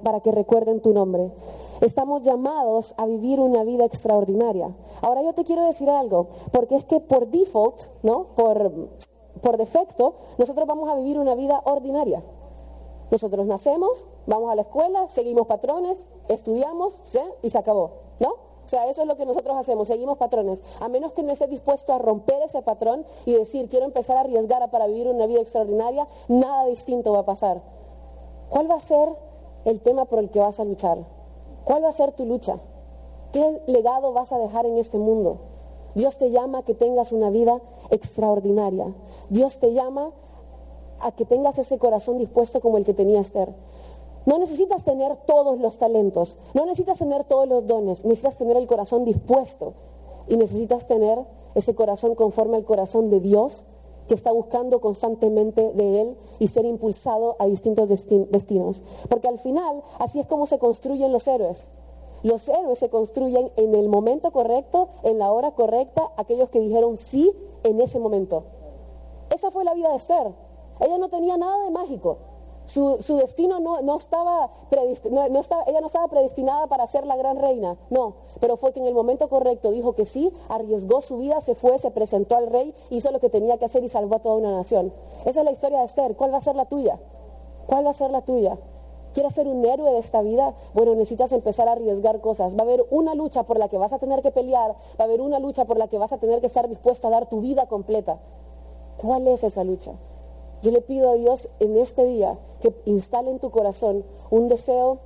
para 0.03 0.20
que 0.20 0.33
recuerden 0.33 0.81
tu 0.81 0.92
nombre? 0.92 1.31
Estamos 1.83 2.23
llamados 2.23 2.95
a 2.97 3.07
vivir 3.07 3.40
una 3.40 3.64
vida 3.64 3.85
extraordinaria. 3.85 4.73
Ahora 5.03 5.23
yo 5.23 5.35
te 5.35 5.45
quiero 5.45 5.66
decir 5.66 5.90
algo, 5.90 6.29
porque 6.53 6.77
es 6.77 6.85
que 6.85 7.01
por 7.01 7.27
default, 7.27 7.83
¿no? 8.03 8.29
Por 8.37 8.88
por 9.42 9.57
defecto, 9.57 10.14
nosotros 10.38 10.66
vamos 10.66 10.88
a 10.88 10.95
vivir 10.95 11.18
una 11.18 11.35
vida 11.35 11.61
ordinaria. 11.64 12.23
Nosotros 13.11 13.45
nacemos, 13.47 14.05
vamos 14.27 14.51
a 14.51 14.55
la 14.55 14.62
escuela, 14.62 15.09
seguimos 15.09 15.49
patrones, 15.49 16.05
estudiamos 16.29 16.95
y 17.42 17.51
se 17.51 17.59
acabó, 17.59 17.90
¿no? 18.21 18.29
O 18.64 18.68
sea, 18.68 18.87
eso 18.87 19.03
es 19.03 19.09
lo 19.09 19.16
que 19.16 19.27
nosotros 19.27 19.57
hacemos, 19.57 19.88
seguimos 19.88 20.16
patrones. 20.16 20.61
A 20.81 20.88
menos 20.88 21.12
que 21.12 21.25
no 21.25 21.33
esté 21.33 21.49
dispuesto 21.49 21.92
a 21.92 21.99
romper 21.99 22.40
ese 22.42 22.62
patrón 22.62 23.05
y 23.27 23.33
decir, 23.33 23.68
quiero 23.68 23.85
empezar 23.85 24.16
a 24.16 24.21
arriesgar 24.21 24.71
para 24.71 24.87
vivir 24.87 25.09
una 25.09 25.27
vida 25.27 25.40
extraordinaria, 25.40 26.07
nada 26.29 26.66
distinto 26.66 27.12
va 27.12 27.18
a 27.18 27.27
pasar. 27.27 27.61
¿Cuál 28.49 28.71
va 28.71 28.77
a 28.77 28.81
ser 28.81 29.09
el 29.64 29.81
tema 29.81 30.05
por 30.05 30.21
el 30.21 30.31
que 30.31 30.38
vas 30.38 30.61
a 30.61 30.64
luchar? 30.64 30.99
¿Cuál 31.64 31.85
va 31.85 31.88
a 31.88 31.92
ser 31.92 32.12
tu 32.12 32.25
lucha? 32.25 32.59
¿Qué 33.33 33.62
legado 33.66 34.12
vas 34.12 34.33
a 34.33 34.38
dejar 34.38 34.66
en 34.66 34.79
este 34.79 34.98
mundo? 34.98 35.38
Dios 35.94 36.16
te 36.16 36.31
llama 36.31 36.59
a 36.59 36.62
que 36.62 36.75
tengas 36.75 37.12
una 37.12 37.31
vida 37.31 37.61
extraordinaria. 37.90 38.92
Dios 39.31 39.59
te 39.59 39.72
llama 39.72 40.11
a 41.01 41.12
que 41.12 41.25
tengas 41.25 41.59
ese 41.59 41.79
corazón 41.79 42.18
dispuesto 42.18 42.61
como 42.61 42.79
el 42.79 42.85
que 42.85 42.94
tenía 42.94 43.20
Esther. 43.20 43.53
No 44.25 44.38
necesitas 44.38 44.85
tener 44.85 45.16
todos 45.27 45.59
los 45.59 45.79
talentos, 45.79 46.37
no 46.55 46.64
necesitas 46.64 46.98
tener 46.98 47.25
todos 47.25 47.48
los 47.48 47.66
dones, 47.66 48.05
necesitas 48.05 48.37
tener 48.37 48.57
el 48.57 48.68
corazón 48.68 49.05
dispuesto 49.05 49.72
y 50.29 50.37
necesitas 50.37 50.87
tener 50.87 51.18
ese 51.55 51.75
corazón 51.75 52.14
conforme 52.14 52.57
al 52.57 52.64
corazón 52.64 53.11
de 53.11 53.20
Dios 53.20 53.64
que 54.12 54.16
está 54.16 54.31
buscando 54.31 54.83
constantemente 54.83 55.72
de 55.72 56.03
Él 56.03 56.16
y 56.38 56.48
ser 56.48 56.66
impulsado 56.66 57.35
a 57.38 57.46
distintos 57.46 57.88
destinos. 57.88 58.83
Porque 59.09 59.27
al 59.27 59.38
final 59.38 59.83
así 59.98 60.20
es 60.20 60.27
como 60.27 60.46
se 60.46 60.59
construyen 60.59 61.14
los 61.14 61.27
héroes. 61.27 61.66
Los 62.22 62.46
héroes 62.46 62.79
se 62.79 62.90
construyen 62.90 63.51
en 63.57 63.75
el 63.75 63.88
momento 63.88 64.31
correcto, 64.31 64.90
en 65.03 65.18
la 65.18 65.33
hora 65.33 65.53
correcta, 65.53 66.11
aquellos 66.18 66.51
que 66.51 66.61
dijeron 66.61 66.98
sí 66.98 67.33
en 67.64 67.81
ese 67.81 67.98
momento. 67.98 68.42
Esa 69.35 69.51
fue 69.51 69.64
la 69.64 69.72
vida 69.72 69.88
de 69.88 69.96
Esther. 69.96 70.27
Ella 70.81 70.98
no 70.98 71.09
tenía 71.09 71.38
nada 71.38 71.64
de 71.64 71.70
mágico. 71.70 72.18
Su, 72.66 72.96
destino 73.16 73.61
no, 73.61 73.96
estaba 73.96 74.51
no, 75.11 75.40
estaba, 75.40 75.64
ella 75.66 75.81
no 75.81 75.87
estaba 75.87 76.09
predestinada 76.09 76.66
para 76.68 76.87
ser 76.87 77.05
la 77.07 77.16
gran 77.16 77.37
reina, 77.37 77.77
no, 77.90 78.14
pero 78.40 78.57
fue 78.57 78.72
que 78.72 78.81
en 78.81 78.87
el 78.87 78.94
momento 78.94 79.29
correcto 79.29 79.70
dijo 79.70 79.94
que 79.94 80.07
sí, 80.07 80.33
arriesgó 80.48 81.01
su 81.03 81.18
vida, 81.18 81.40
se 81.42 81.55
fue, 81.55 81.79
se 81.79 81.90
presentó 81.90 82.37
al 82.37 82.46
rey, 82.46 82.75
hizo 82.90 83.11
lo 83.11 83.20
que 83.20 83.29
tenía 83.29 83.59
que 83.59 83.66
hacer 83.66 83.85
y 83.85 83.88
salvó 83.88 84.16
a 84.16 84.18
toda 84.20 84.37
una 84.37 84.53
nación. 84.53 84.92
Esa 85.25 85.40
es 85.40 85.44
la 85.44 85.53
historia 85.53 85.81
de 85.81 85.85
Esther. 85.85 86.16
¿Cuál 86.16 86.33
va 86.33 86.38
a 86.38 86.42
ser 86.42 86.57
la 86.57 86.64
tuya? 86.64 86.98
¿Cuál 87.66 87.87
va 87.87 87.90
a 87.90 87.94
ser 87.94 88.11
la 88.11 88.22
tuya? 88.22 88.57
¿Quieres 89.14 89.35
ser 89.35 89.46
un 89.46 89.64
héroe 89.64 89.92
de 89.92 89.98
esta 89.98 90.22
vida? 90.22 90.55
Bueno, 90.72 90.94
necesitas 90.94 91.33
empezar 91.33 91.68
a 91.68 91.72
arriesgar 91.72 92.20
cosas. 92.20 92.57
Va 92.57 92.61
a 92.61 92.62
haber 92.62 92.85
una 92.90 93.14
lucha 93.14 93.42
por 93.42 93.59
la 93.59 93.68
que 93.68 93.77
vas 93.77 93.92
a 93.92 93.98
tener 93.98 94.22
que 94.22 94.31
pelear, 94.31 94.70
va 94.70 94.77
a 94.98 95.05
haber 95.05 95.20
una 95.20 95.38
lucha 95.38 95.66
por 95.66 95.77
la 95.77 95.88
que 95.88 95.98
vas 95.98 96.12
a 96.12 96.18
tener 96.18 96.40
que 96.40 96.46
estar 96.46 96.68
dispuesto 96.68 97.09
a 97.09 97.11
dar 97.11 97.29
tu 97.29 97.40
vida 97.40 97.66
completa. 97.66 98.18
¿Cuál 98.96 99.29
es 99.29 99.44
esa 99.44 99.64
lucha? 99.64 99.92
Yo 100.62 100.70
le 100.70 100.81
pido 100.81 101.11
a 101.11 101.14
Dios 101.14 101.48
en 101.61 101.77
este 101.77 102.05
día 102.05 102.38
que 102.61 102.72
instale 102.87 103.31
en 103.31 103.40
tu 103.40 103.51
corazón 103.51 104.05
un 104.31 104.48
deseo 104.48 104.98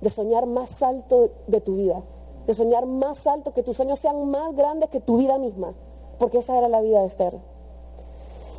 de 0.00 0.10
soñar 0.10 0.46
más 0.46 0.82
alto 0.82 1.30
de 1.46 1.60
tu 1.60 1.76
vida, 1.76 2.02
de 2.46 2.54
soñar 2.54 2.86
más 2.86 3.26
alto, 3.26 3.52
que 3.52 3.62
tus 3.62 3.76
sueños 3.76 4.00
sean 4.00 4.28
más 4.28 4.54
grandes 4.56 4.90
que 4.90 5.00
tu 5.00 5.18
vida 5.18 5.38
misma, 5.38 5.72
porque 6.18 6.38
esa 6.38 6.58
era 6.58 6.68
la 6.68 6.80
vida 6.80 7.00
de 7.00 7.06
Esther. 7.06 7.34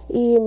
Y 0.09 0.38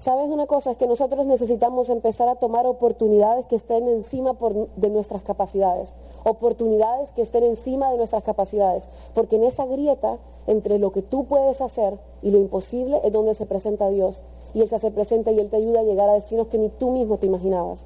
sabes 0.00 0.28
una 0.28 0.46
cosa, 0.46 0.72
es 0.72 0.76
que 0.76 0.86
nosotros 0.86 1.26
necesitamos 1.26 1.88
empezar 1.88 2.28
a 2.28 2.36
tomar 2.36 2.66
oportunidades 2.66 3.46
que 3.46 3.56
estén 3.56 3.88
encima 3.88 4.36
de 4.76 4.90
nuestras 4.90 5.22
capacidades, 5.22 5.94
oportunidades 6.24 7.10
que 7.12 7.22
estén 7.22 7.44
encima 7.44 7.90
de 7.90 7.98
nuestras 7.98 8.22
capacidades, 8.24 8.88
porque 9.14 9.36
en 9.36 9.44
esa 9.44 9.66
grieta 9.66 10.18
entre 10.46 10.78
lo 10.78 10.90
que 10.92 11.02
tú 11.02 11.24
puedes 11.24 11.60
hacer 11.60 11.98
y 12.22 12.30
lo 12.30 12.38
imposible 12.38 13.00
es 13.04 13.12
donde 13.12 13.34
se 13.34 13.46
presenta 13.46 13.88
Dios. 13.90 14.20
Y 14.52 14.62
Él 14.62 14.68
se 14.68 14.76
hace 14.76 14.90
presente 14.90 15.32
y 15.32 15.38
Él 15.38 15.48
te 15.48 15.56
ayuda 15.56 15.80
a 15.80 15.84
llegar 15.84 16.08
a 16.08 16.14
destinos 16.14 16.48
que 16.48 16.58
ni 16.58 16.70
tú 16.70 16.90
mismo 16.90 17.18
te 17.18 17.26
imaginabas. 17.26 17.84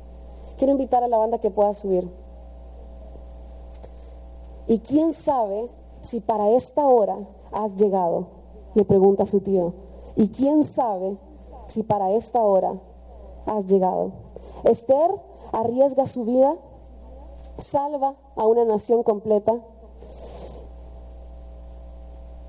Quiero 0.56 0.72
invitar 0.72 1.04
a 1.04 1.08
la 1.08 1.18
banda 1.18 1.38
que 1.38 1.50
pueda 1.50 1.74
subir. 1.74 2.08
Y 4.66 4.78
quién 4.78 5.12
sabe 5.12 5.66
si 6.04 6.20
para 6.20 6.50
esta 6.52 6.86
hora 6.86 7.18
has 7.52 7.74
llegado, 7.76 8.26
le 8.74 8.84
pregunta 8.84 9.26
su 9.26 9.40
tío. 9.40 9.74
Y 10.16 10.28
quién 10.28 10.64
sabe 10.64 11.16
si 11.68 11.82
para 11.82 12.10
esta 12.12 12.40
hora 12.40 12.74
has 13.46 13.66
llegado. 13.66 14.12
Esther 14.64 15.10
arriesga 15.52 16.06
su 16.06 16.24
vida, 16.24 16.56
salva 17.58 18.14
a 18.36 18.46
una 18.46 18.64
nación 18.64 19.02
completa 19.02 19.54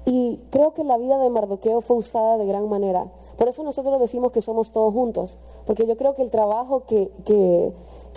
y 0.06 0.39
creo 0.51 0.73
que 0.73 0.84
la 0.84 0.97
vida 0.97 1.17
de 1.17 1.30
Mardoqueo 1.30 1.82
fue 1.82 1.97
usada 1.97 2.38
de 2.38 2.45
gran 2.45 2.69
manera. 2.69 3.08
Por 3.38 3.47
eso 3.47 3.63
nosotros 3.63 3.99
decimos 3.99 4.32
que 4.32 4.41
somos 4.41 4.71
todos 4.71 4.93
juntos, 4.93 5.38
porque 5.65 5.86
yo 5.86 5.97
creo 5.97 6.15
que 6.15 6.21
el 6.21 6.30
trabajo 6.30 6.84
que, 6.88 7.12
que, 7.25 7.73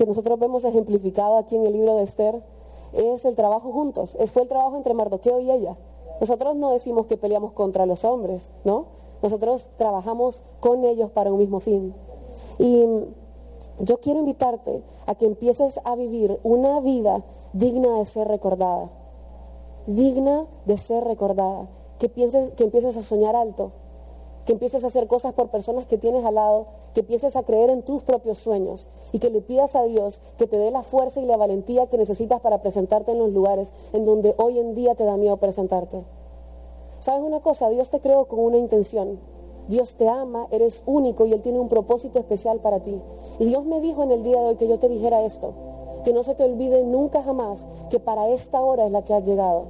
nosotros 0.06 0.38
vemos 0.38 0.64
ejemplificado 0.64 1.38
aquí 1.38 1.56
en 1.56 1.66
el 1.66 1.72
libro 1.72 1.96
de 1.96 2.04
Esther 2.04 2.40
es 2.92 3.24
el 3.24 3.34
trabajo 3.34 3.72
juntos, 3.72 4.16
fue 4.32 4.42
el 4.42 4.48
trabajo 4.48 4.76
entre 4.76 4.94
Mardoqueo 4.94 5.40
y 5.40 5.50
ella. 5.50 5.76
Nosotros 6.20 6.54
no 6.56 6.70
decimos 6.70 7.06
que 7.06 7.16
peleamos 7.16 7.52
contra 7.52 7.84
los 7.84 8.04
hombres, 8.04 8.48
¿no? 8.64 8.84
Nosotros 9.22 9.68
trabajamos 9.76 10.42
con 10.60 10.84
ellos 10.84 11.10
para 11.10 11.32
un 11.32 11.38
mismo 11.38 11.60
fin. 11.60 11.94
Y 12.58 12.84
yo 13.80 13.98
quiero 13.98 14.20
invitarte 14.20 14.82
a 15.06 15.14
que 15.14 15.26
empieces 15.26 15.80
a 15.84 15.94
vivir 15.94 16.38
una 16.42 16.80
vida 16.80 17.22
digna 17.52 17.98
de 17.98 18.04
ser 18.04 18.28
recordada, 18.28 18.88
digna 19.86 20.44
de 20.66 20.76
ser 20.76 21.04
recordada 21.04 21.66
que, 21.98 22.08
pienses, 22.08 22.52
que 22.54 22.64
empieces 22.64 22.96
a 22.96 23.02
soñar 23.02 23.36
alto, 23.36 23.70
que 24.46 24.52
empieces 24.52 24.84
a 24.84 24.88
hacer 24.88 25.06
cosas 25.06 25.34
por 25.34 25.48
personas 25.48 25.86
que 25.86 25.98
tienes 25.98 26.24
al 26.24 26.36
lado, 26.36 26.66
que 26.94 27.00
empieces 27.00 27.36
a 27.36 27.42
creer 27.42 27.70
en 27.70 27.82
tus 27.82 28.02
propios 28.02 28.38
sueños 28.38 28.86
y 29.12 29.18
que 29.18 29.30
le 29.30 29.40
pidas 29.40 29.76
a 29.76 29.84
Dios 29.84 30.20
que 30.38 30.46
te 30.46 30.56
dé 30.56 30.70
la 30.70 30.82
fuerza 30.82 31.20
y 31.20 31.26
la 31.26 31.36
valentía 31.36 31.86
que 31.86 31.98
necesitas 31.98 32.40
para 32.40 32.62
presentarte 32.62 33.12
en 33.12 33.18
los 33.18 33.32
lugares 33.32 33.70
en 33.92 34.04
donde 34.04 34.34
hoy 34.38 34.58
en 34.58 34.74
día 34.74 34.94
te 34.94 35.04
da 35.04 35.16
miedo 35.16 35.36
presentarte. 35.36 36.02
¿Sabes 37.08 37.24
una 37.24 37.40
cosa? 37.40 37.70
Dios 37.70 37.88
te 37.88 38.00
creó 38.00 38.26
con 38.26 38.40
una 38.40 38.58
intención. 38.58 39.18
Dios 39.66 39.94
te 39.94 40.06
ama, 40.06 40.46
eres 40.50 40.82
único 40.84 41.24
y 41.24 41.32
Él 41.32 41.40
tiene 41.40 41.58
un 41.58 41.70
propósito 41.70 42.18
especial 42.18 42.58
para 42.58 42.80
ti. 42.80 43.00
Y 43.38 43.46
Dios 43.46 43.64
me 43.64 43.80
dijo 43.80 44.02
en 44.02 44.10
el 44.10 44.22
día 44.22 44.42
de 44.42 44.48
hoy 44.48 44.56
que 44.56 44.68
yo 44.68 44.78
te 44.78 44.90
dijera 44.90 45.22
esto, 45.22 45.52
que 46.04 46.12
no 46.12 46.22
se 46.22 46.34
te 46.34 46.44
olvide 46.44 46.82
nunca 46.82 47.22
jamás 47.22 47.64
que 47.88 47.98
para 47.98 48.28
esta 48.28 48.60
hora 48.60 48.84
es 48.84 48.92
la 48.92 49.06
que 49.06 49.14
has 49.14 49.24
llegado, 49.24 49.62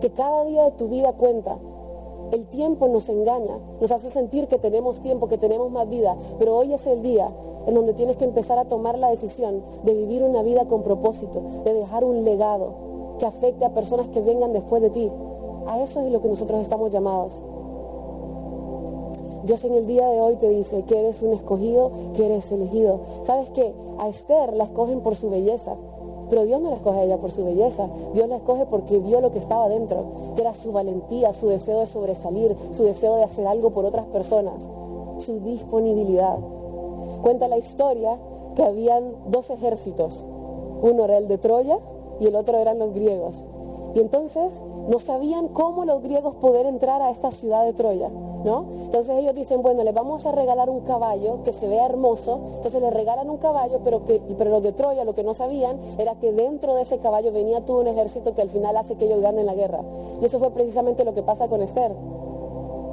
que 0.00 0.08
cada 0.08 0.46
día 0.46 0.64
de 0.64 0.70
tu 0.70 0.88
vida 0.88 1.12
cuenta, 1.12 1.58
el 2.32 2.46
tiempo 2.46 2.88
nos 2.88 3.10
engaña, 3.10 3.58
nos 3.78 3.90
hace 3.90 4.10
sentir 4.10 4.48
que 4.48 4.56
tenemos 4.56 5.00
tiempo, 5.00 5.28
que 5.28 5.36
tenemos 5.36 5.70
más 5.70 5.86
vida, 5.90 6.16
pero 6.38 6.56
hoy 6.56 6.72
es 6.72 6.86
el 6.86 7.02
día 7.02 7.28
en 7.66 7.74
donde 7.74 7.92
tienes 7.92 8.16
que 8.16 8.24
empezar 8.24 8.58
a 8.58 8.64
tomar 8.64 8.96
la 8.96 9.10
decisión 9.10 9.60
de 9.82 9.92
vivir 9.92 10.22
una 10.22 10.40
vida 10.40 10.64
con 10.64 10.82
propósito, 10.82 11.42
de 11.62 11.74
dejar 11.74 12.04
un 12.04 12.24
legado 12.24 12.86
que 13.18 13.26
afecte 13.26 13.66
a 13.66 13.74
personas 13.74 14.08
que 14.08 14.22
vengan 14.22 14.54
después 14.54 14.80
de 14.80 14.88
ti. 14.88 15.10
A 15.66 15.82
eso 15.82 16.00
es 16.00 16.12
lo 16.12 16.22
que 16.22 16.28
nosotros 16.28 16.60
estamos 16.60 16.92
llamados. 16.92 17.32
Dios 19.44 19.64
en 19.64 19.74
el 19.74 19.86
día 19.86 20.08
de 20.08 20.20
hoy 20.20 20.36
te 20.36 20.48
dice 20.48 20.82
que 20.82 20.98
eres 20.98 21.22
un 21.22 21.32
escogido, 21.32 21.90
que 22.16 22.26
eres 22.26 22.50
elegido. 22.50 23.00
¿Sabes 23.24 23.48
qué? 23.50 23.72
A 23.98 24.08
Esther 24.08 24.54
la 24.54 24.64
escogen 24.64 25.00
por 25.00 25.16
su 25.16 25.30
belleza, 25.30 25.74
pero 26.30 26.44
Dios 26.44 26.60
no 26.60 26.70
la 26.70 26.76
escoge 26.76 27.00
a 27.00 27.04
ella 27.04 27.18
por 27.18 27.30
su 27.30 27.44
belleza, 27.44 27.88
Dios 28.14 28.28
la 28.28 28.36
escoge 28.36 28.66
porque 28.66 28.98
vio 28.98 29.20
lo 29.20 29.32
que 29.32 29.38
estaba 29.38 29.68
dentro, 29.68 30.04
que 30.34 30.42
era 30.42 30.54
su 30.54 30.72
valentía, 30.72 31.32
su 31.32 31.48
deseo 31.48 31.80
de 31.80 31.86
sobresalir, 31.86 32.56
su 32.76 32.82
deseo 32.82 33.16
de 33.16 33.24
hacer 33.24 33.46
algo 33.46 33.70
por 33.70 33.84
otras 33.84 34.06
personas, 34.06 34.54
su 35.20 35.40
disponibilidad. 35.40 36.36
Cuenta 37.22 37.48
la 37.48 37.58
historia 37.58 38.16
que 38.56 38.64
habían 38.64 39.12
dos 39.28 39.50
ejércitos, 39.50 40.24
uno 40.82 41.04
era 41.04 41.18
el 41.18 41.28
de 41.28 41.38
Troya 41.38 41.78
y 42.20 42.26
el 42.26 42.36
otro 42.36 42.58
eran 42.58 42.78
los 42.78 42.92
griegos. 42.94 43.34
Y 43.94 44.00
entonces 44.00 44.52
no 44.88 45.00
sabían 45.00 45.48
cómo 45.48 45.84
los 45.84 46.02
griegos 46.02 46.36
poder 46.36 46.66
entrar 46.66 47.02
a 47.02 47.10
esta 47.10 47.30
ciudad 47.30 47.64
de 47.64 47.72
Troya. 47.72 48.10
Entonces 48.46 49.18
ellos 49.18 49.34
dicen, 49.34 49.60
bueno, 49.62 49.82
les 49.82 49.92
vamos 49.92 50.24
a 50.24 50.30
regalar 50.32 50.70
un 50.70 50.80
caballo 50.80 51.42
que 51.44 51.52
se 51.52 51.66
vea 51.66 51.84
hermoso, 51.86 52.38
entonces 52.56 52.80
les 52.80 52.92
regalan 52.92 53.28
un 53.28 53.38
caballo, 53.38 53.80
pero, 53.82 54.04
que, 54.04 54.20
pero 54.38 54.50
los 54.50 54.62
de 54.62 54.72
Troya 54.72 55.04
lo 55.04 55.14
que 55.14 55.24
no 55.24 55.34
sabían 55.34 55.78
era 55.98 56.14
que 56.14 56.32
dentro 56.32 56.76
de 56.76 56.82
ese 56.82 56.98
caballo 56.98 57.32
venía 57.32 57.62
todo 57.62 57.80
un 57.80 57.88
ejército 57.88 58.34
que 58.34 58.42
al 58.42 58.48
final 58.48 58.76
hace 58.76 58.94
que 58.94 59.06
ellos 59.06 59.20
ganen 59.20 59.46
la 59.46 59.54
guerra. 59.54 59.80
Y 60.22 60.26
eso 60.26 60.38
fue 60.38 60.50
precisamente 60.50 61.04
lo 61.04 61.14
que 61.14 61.22
pasa 61.22 61.48
con 61.48 61.60
Esther. 61.60 61.92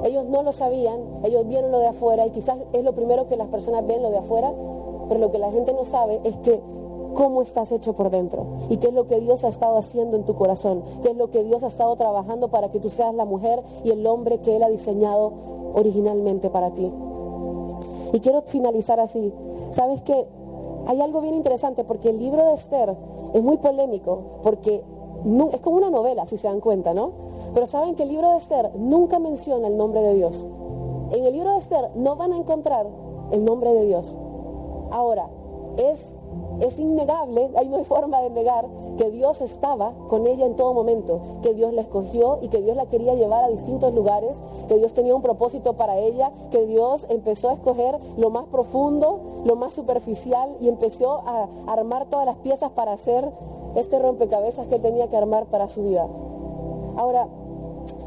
Ellos 0.04 0.24
no 0.24 0.42
lo 0.42 0.52
sabían, 0.52 1.00
ellos 1.22 1.46
vieron 1.46 1.70
lo 1.70 1.78
de 1.78 1.86
afuera 1.86 2.26
y 2.26 2.30
quizás 2.30 2.58
es 2.72 2.82
lo 2.82 2.92
primero 2.92 3.28
que 3.28 3.36
las 3.36 3.48
personas 3.48 3.86
ven 3.86 4.02
lo 4.02 4.10
de 4.10 4.18
afuera, 4.18 4.52
pero 5.08 5.20
lo 5.20 5.30
que 5.30 5.38
la 5.38 5.52
gente 5.52 5.72
no 5.72 5.84
sabe 5.84 6.20
es 6.24 6.34
que 6.36 6.60
cómo 7.14 7.42
estás 7.42 7.72
hecho 7.72 7.94
por 7.94 8.10
dentro 8.10 8.44
y 8.68 8.76
qué 8.76 8.88
es 8.88 8.94
lo 8.94 9.06
que 9.06 9.20
Dios 9.20 9.44
ha 9.44 9.48
estado 9.48 9.76
haciendo 9.78 10.16
en 10.16 10.24
tu 10.24 10.34
corazón, 10.34 10.82
qué 11.02 11.10
es 11.10 11.16
lo 11.16 11.30
que 11.30 11.44
Dios 11.44 11.62
ha 11.62 11.68
estado 11.68 11.94
trabajando 11.96 12.48
para 12.48 12.70
que 12.70 12.80
tú 12.80 12.90
seas 12.90 13.14
la 13.14 13.24
mujer 13.24 13.62
y 13.84 13.90
el 13.90 14.06
hombre 14.06 14.38
que 14.38 14.56
Él 14.56 14.62
ha 14.62 14.68
diseñado 14.68 15.32
originalmente 15.74 16.50
para 16.50 16.70
ti. 16.70 16.90
Y 18.12 18.20
quiero 18.20 18.42
finalizar 18.42 19.00
así. 19.00 19.32
¿Sabes 19.72 20.02
qué? 20.02 20.26
Hay 20.86 21.00
algo 21.00 21.20
bien 21.20 21.34
interesante 21.34 21.84
porque 21.84 22.10
el 22.10 22.18
libro 22.18 22.46
de 22.46 22.54
Esther 22.54 22.94
es 23.32 23.42
muy 23.42 23.56
polémico 23.56 24.18
porque 24.42 24.82
es 25.52 25.60
como 25.60 25.78
una 25.78 25.90
novela, 25.90 26.26
si 26.26 26.36
se 26.36 26.46
dan 26.46 26.60
cuenta, 26.60 26.94
¿no? 26.94 27.10
Pero 27.54 27.66
saben 27.66 27.94
que 27.94 28.02
el 28.02 28.10
libro 28.10 28.30
de 28.30 28.36
Esther 28.36 28.70
nunca 28.76 29.18
menciona 29.18 29.68
el 29.68 29.76
nombre 29.76 30.00
de 30.02 30.14
Dios. 30.14 30.46
En 31.12 31.24
el 31.24 31.32
libro 31.32 31.52
de 31.52 31.58
Esther 31.58 31.90
no 31.94 32.16
van 32.16 32.32
a 32.32 32.36
encontrar 32.36 32.86
el 33.30 33.44
nombre 33.44 33.72
de 33.72 33.86
Dios. 33.86 34.14
Ahora, 34.90 35.28
es 35.76 36.14
es 36.60 36.78
innegable, 36.78 37.50
hay 37.56 37.68
no 37.68 37.76
hay 37.78 37.84
forma 37.84 38.20
de 38.20 38.30
negar 38.30 38.66
que 38.96 39.10
Dios 39.10 39.40
estaba 39.40 39.92
con 40.08 40.26
ella 40.26 40.46
en 40.46 40.54
todo 40.54 40.72
momento, 40.72 41.20
que 41.42 41.52
Dios 41.54 41.72
la 41.72 41.82
escogió 41.82 42.38
y 42.42 42.48
que 42.48 42.62
Dios 42.62 42.76
la 42.76 42.86
quería 42.86 43.14
llevar 43.14 43.44
a 43.44 43.48
distintos 43.48 43.92
lugares, 43.92 44.36
que 44.68 44.78
Dios 44.78 44.92
tenía 44.92 45.14
un 45.14 45.22
propósito 45.22 45.74
para 45.74 45.98
ella, 45.98 46.30
que 46.50 46.66
Dios 46.66 47.06
empezó 47.08 47.48
a 47.50 47.54
escoger 47.54 47.98
lo 48.16 48.30
más 48.30 48.44
profundo, 48.46 49.18
lo 49.44 49.56
más 49.56 49.74
superficial 49.74 50.56
y 50.60 50.68
empezó 50.68 51.22
a 51.26 51.48
armar 51.66 52.06
todas 52.06 52.26
las 52.26 52.36
piezas 52.36 52.70
para 52.70 52.92
hacer 52.92 53.30
este 53.74 53.98
rompecabezas 53.98 54.66
que 54.66 54.76
él 54.76 54.82
tenía 54.82 55.08
que 55.08 55.16
armar 55.16 55.46
para 55.46 55.68
su 55.68 55.82
vida. 55.82 56.06
Ahora, 56.96 57.26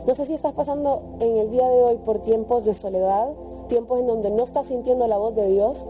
no 0.08 0.16
sé 0.16 0.26
si 0.26 0.34
estás 0.34 0.54
pasando 0.54 1.02
en 1.20 1.38
el 1.38 1.52
día 1.52 1.68
de 1.68 1.84
hoy 1.84 1.98
por 1.98 2.20
tiempos 2.20 2.64
de 2.64 2.74
soledad, 2.74 3.28
tiempos 3.68 4.00
en 4.00 4.08
donde 4.08 4.32
no 4.32 4.44
estás 4.44 4.68
sintiendo 4.68 5.06
la 5.08 5.18
voz 5.18 5.36
de 5.36 5.48
Dios, 5.50 5.86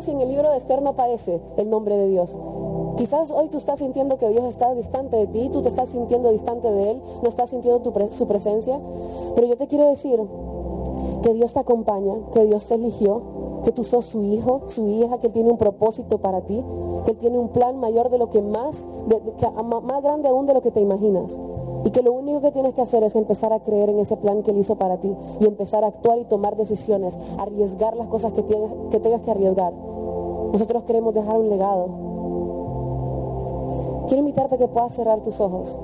Si 0.00 0.10
en 0.10 0.20
el 0.20 0.30
libro 0.30 0.50
de 0.50 0.56
Esther 0.56 0.82
no 0.82 0.90
aparece 0.90 1.40
el 1.56 1.70
nombre 1.70 1.96
de 1.96 2.08
Dios. 2.08 2.36
Quizás 2.96 3.30
hoy 3.30 3.48
tú 3.48 3.58
estás 3.58 3.78
sintiendo 3.78 4.16
que 4.16 4.28
Dios 4.30 4.44
está 4.46 4.74
distante 4.74 5.16
de 5.16 5.26
ti, 5.26 5.48
tú 5.52 5.62
te 5.62 5.68
estás 5.68 5.90
sintiendo 5.90 6.30
distante 6.30 6.70
de 6.72 6.92
Él, 6.92 7.02
no 7.22 7.28
estás 7.28 7.50
sintiendo 7.50 7.82
su 8.10 8.26
presencia. 8.26 8.80
Pero 9.34 9.46
yo 9.46 9.56
te 9.56 9.68
quiero 9.68 9.86
decir 9.88 10.18
que 11.22 11.34
Dios 11.34 11.52
te 11.52 11.60
acompaña, 11.60 12.14
que 12.32 12.44
Dios 12.46 12.66
te 12.66 12.74
eligió, 12.74 13.22
que 13.64 13.70
tú 13.70 13.84
sos 13.84 14.06
su 14.06 14.22
hijo, 14.22 14.62
su 14.66 14.88
hija, 14.88 15.18
que 15.18 15.28
tiene 15.28 15.50
un 15.50 15.58
propósito 15.58 16.18
para 16.18 16.40
ti, 16.40 16.64
que 17.04 17.14
tiene 17.14 17.38
un 17.38 17.48
plan 17.48 17.78
mayor 17.78 18.10
de 18.10 18.18
lo 18.18 18.28
que 18.30 18.42
más, 18.42 18.86
más 19.82 20.02
grande 20.02 20.28
aún 20.28 20.46
de 20.46 20.54
lo 20.54 20.62
que 20.62 20.72
te 20.72 20.80
imaginas. 20.80 21.38
Y 21.84 21.90
que 21.90 22.02
lo 22.02 22.12
único 22.12 22.40
que 22.40 22.52
tienes 22.52 22.74
que 22.74 22.82
hacer 22.82 23.02
es 23.02 23.16
empezar 23.16 23.52
a 23.52 23.60
creer 23.60 23.90
en 23.90 23.98
ese 23.98 24.16
plan 24.16 24.42
que 24.42 24.52
Él 24.52 24.58
hizo 24.58 24.76
para 24.76 24.98
ti 24.98 25.12
y 25.40 25.44
empezar 25.44 25.84
a 25.84 25.88
actuar 25.88 26.18
y 26.18 26.24
tomar 26.24 26.56
decisiones, 26.56 27.16
arriesgar 27.38 27.96
las 27.96 28.06
cosas 28.06 28.32
que, 28.32 28.44
que 28.44 29.00
tengas 29.00 29.22
que 29.22 29.30
arriesgar. 29.30 29.72
Nosotros 30.52 30.84
queremos 30.84 31.14
dejar 31.14 31.38
un 31.38 31.48
legado. 31.48 31.88
Quiero 34.08 34.20
invitarte 34.20 34.56
a 34.56 34.58
que 34.58 34.68
puedas 34.68 34.94
cerrar 34.94 35.20
tus 35.20 35.40
ojos. 35.40 35.76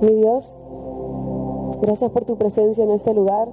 Mi 0.00 0.14
Dios, 0.14 0.56
gracias 1.80 2.10
por 2.10 2.24
tu 2.24 2.36
presencia 2.36 2.82
en 2.82 2.90
este 2.90 3.14
lugar. 3.14 3.48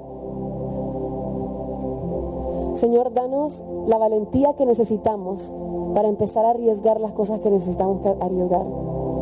Señor, 2.80 3.14
danos 3.14 3.62
la 3.88 3.98
valentía 3.98 4.54
que 4.54 4.66
necesitamos 4.66 5.54
para 5.94 6.08
empezar 6.08 6.46
a 6.46 6.52
arriesgar 6.52 7.02
las 7.02 7.12
cosas 7.12 7.42
que 7.42 7.52
necesitamos 7.52 7.98
arriesgar. 8.22 8.64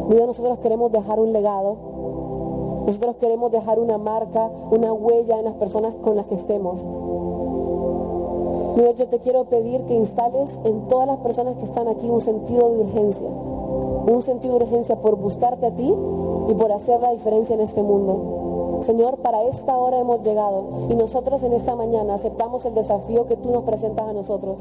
Dios, 0.10 0.28
nosotros 0.28 0.60
queremos 0.60 0.92
dejar 0.92 1.20
un 1.20 1.34
legado. 1.34 1.76
Nosotros 2.86 3.16
queremos 3.16 3.52
dejar 3.52 3.80
una 3.80 3.98
marca, 3.98 4.52
una 4.70 4.94
huella 4.94 5.40
en 5.40 5.46
las 5.46 5.56
personas 5.56 5.96
con 6.04 6.16
las 6.16 6.28
que 6.28 6.36
estemos. 6.36 6.80
Dios, 8.76 8.96
yo 8.96 9.08
te 9.08 9.18
quiero 9.20 9.46
pedir 9.46 9.82
que 9.86 9.96
instales 9.96 10.60
en 10.64 10.82
todas 10.88 11.08
las 11.08 11.18
personas 11.18 11.56
que 11.56 11.66
están 11.66 11.88
aquí 11.88 12.08
un 12.08 12.22
sentido 12.22 12.70
de 12.70 12.82
urgencia. 12.82 13.28
Un 13.28 14.22
sentido 14.22 14.60
de 14.60 14.66
urgencia 14.66 14.98
por 14.98 15.16
buscarte 15.16 15.66
a 15.66 15.72
ti 15.72 15.92
y 16.48 16.54
por 16.54 16.72
hacer 16.72 17.02
la 17.02 17.12
diferencia 17.12 17.56
en 17.56 17.62
este 17.62 17.82
mundo. 17.82 18.47
Señor, 18.84 19.22
para 19.22 19.44
esta 19.44 19.76
hora 19.78 20.00
hemos 20.00 20.24
llegado 20.26 20.88
y 20.90 20.96
nosotros 20.96 21.44
en 21.44 21.54
esta 21.54 21.76
mañana 21.76 22.16
aceptamos 22.16 22.66
el 22.66 22.76
desafío 22.76 23.28
que 23.28 23.38
tú 23.38 23.52
nos 23.52 23.64
presentas 23.64 24.08
a 24.08 24.14
nosotros. 24.14 24.60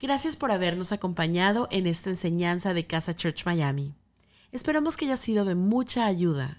Gracias 0.00 0.36
por 0.36 0.50
habernos 0.50 0.92
acompañado 0.92 1.68
en 1.70 1.86
esta 1.86 2.10
enseñanza 2.10 2.72
de 2.72 2.86
Casa 2.86 3.14
Church 3.14 3.44
Miami. 3.44 3.94
Esperamos 4.52 4.96
que 4.96 5.04
haya 5.04 5.16
sido 5.16 5.44
de 5.44 5.54
mucha 5.54 6.06
ayuda. 6.06 6.58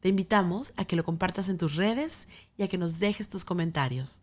Te 0.00 0.10
invitamos 0.10 0.74
a 0.76 0.84
que 0.84 0.96
lo 0.96 1.02
compartas 1.02 1.48
en 1.48 1.56
tus 1.56 1.76
redes 1.76 2.28
y 2.58 2.62
a 2.62 2.68
que 2.68 2.76
nos 2.76 2.98
dejes 2.98 3.28
tus 3.28 3.44
comentarios. 3.44 4.20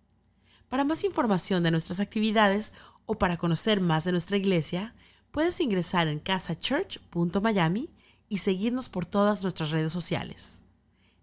Para 0.70 0.84
más 0.84 1.04
información 1.04 1.64
de 1.64 1.72
nuestras 1.72 2.00
actividades 2.00 2.74
o 3.06 3.16
para 3.16 3.38
conocer 3.38 3.82
más 3.82 4.04
de 4.04 4.12
nuestra 4.12 4.38
iglesia, 4.38 4.94
puedes 5.32 5.60
ingresar 5.60 6.08
en 6.08 6.20
casachurch.miami 6.20 7.90
y 8.30 8.38
seguirnos 8.38 8.90
por 8.90 9.06
todas 9.06 9.44
nuestras 9.44 9.72
redes 9.72 9.92
sociales. 9.92 10.62